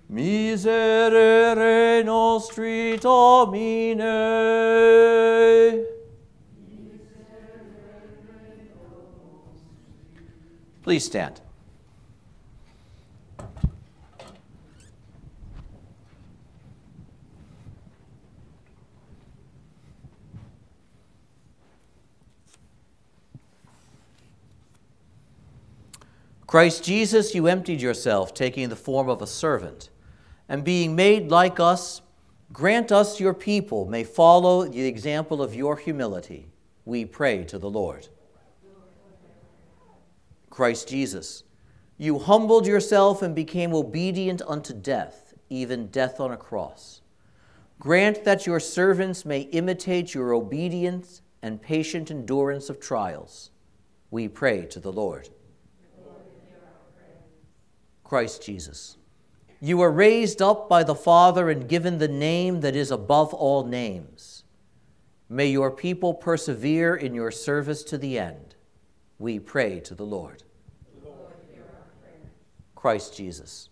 [0.08, 4.02] Miserere nostri Domine.
[10.82, 11.42] Please stand.
[26.52, 29.90] Christ Jesus, you emptied yourself, taking the form of a servant,
[30.50, 32.02] and being made like us,
[32.52, 36.50] grant us, your people, may follow the example of your humility.
[36.84, 38.10] We pray to the Lord.
[40.50, 41.46] Christ Jesus,
[41.98, 47.00] you humbled yourself and became obedient unto death, even death on a cross.
[47.80, 53.52] Grant that your servants may imitate your obedience and patient endurance of trials.
[54.10, 55.30] We pray to the Lord.
[58.12, 58.98] Christ Jesus.
[59.62, 63.64] You were raised up by the Father and given the name that is above all
[63.64, 64.44] names.
[65.30, 68.56] May your people persevere in your service to the end.
[69.18, 70.44] We pray to the Lord.
[71.02, 71.16] Lord
[72.76, 73.70] Christ Jesus.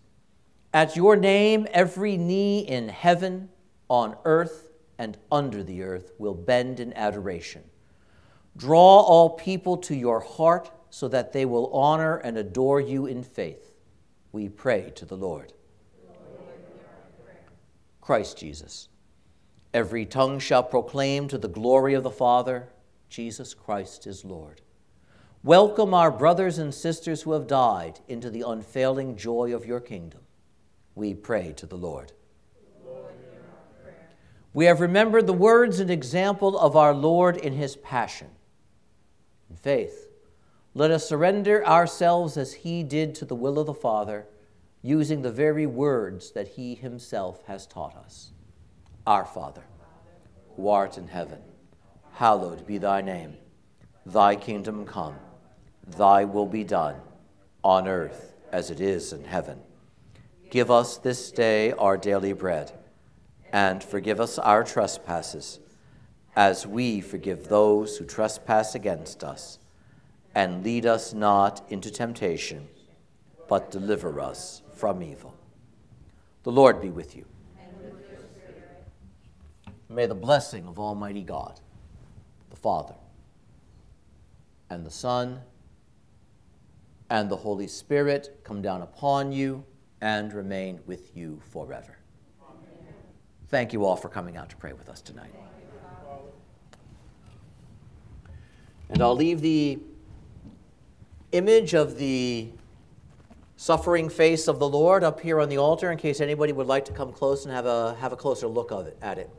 [0.73, 3.49] At your name, every knee in heaven,
[3.89, 7.63] on earth, and under the earth will bend in adoration.
[8.55, 13.21] Draw all people to your heart so that they will honor and adore you in
[13.21, 13.68] faith
[14.31, 15.53] we pray to the Lord.
[18.01, 18.89] Christ Jesus.
[19.73, 22.69] Every tongue shall proclaim to the glory of the Father,
[23.07, 24.61] Jesus Christ is Lord.
[25.43, 30.21] Welcome our brothers and sisters who have died into the unfailing joy of your kingdom.
[30.95, 32.11] We pray to the Lord.
[34.53, 38.27] We have remembered the words and example of our Lord in his passion.
[39.49, 40.08] In faith,
[40.75, 44.27] let us surrender ourselves as he did to the will of the Father,
[44.83, 48.31] using the very words that he himself has taught us.
[49.07, 49.63] Our Father,
[50.55, 51.39] who art in heaven,
[52.13, 53.35] hallowed be thy name.
[54.05, 55.15] Thy kingdom come,
[55.97, 56.95] thy will be done,
[57.63, 59.59] on earth as it is in heaven.
[60.51, 62.71] Give us this day our daily bread,
[63.51, 65.59] and forgive us our trespasses,
[66.35, 69.57] as we forgive those who trespass against us
[70.35, 72.67] and lead us not into temptation,
[73.47, 75.33] but deliver us from evil.
[76.43, 77.25] The Lord be with you.
[79.89, 81.59] May the blessing of Almighty God,
[82.51, 82.93] the Father,
[84.69, 85.41] and the Son,
[87.09, 89.63] and the Holy Spirit come down upon you
[90.01, 91.97] and remain with you forever.
[92.41, 92.93] Amen.
[93.47, 95.33] Thank you all for coming out to pray with us tonight.
[98.89, 99.79] And I'll leave the
[101.31, 102.49] image of the
[103.55, 106.85] suffering face of the Lord up here on the altar in case anybody would like
[106.85, 109.29] to come close and have a, have a closer look of it, at it.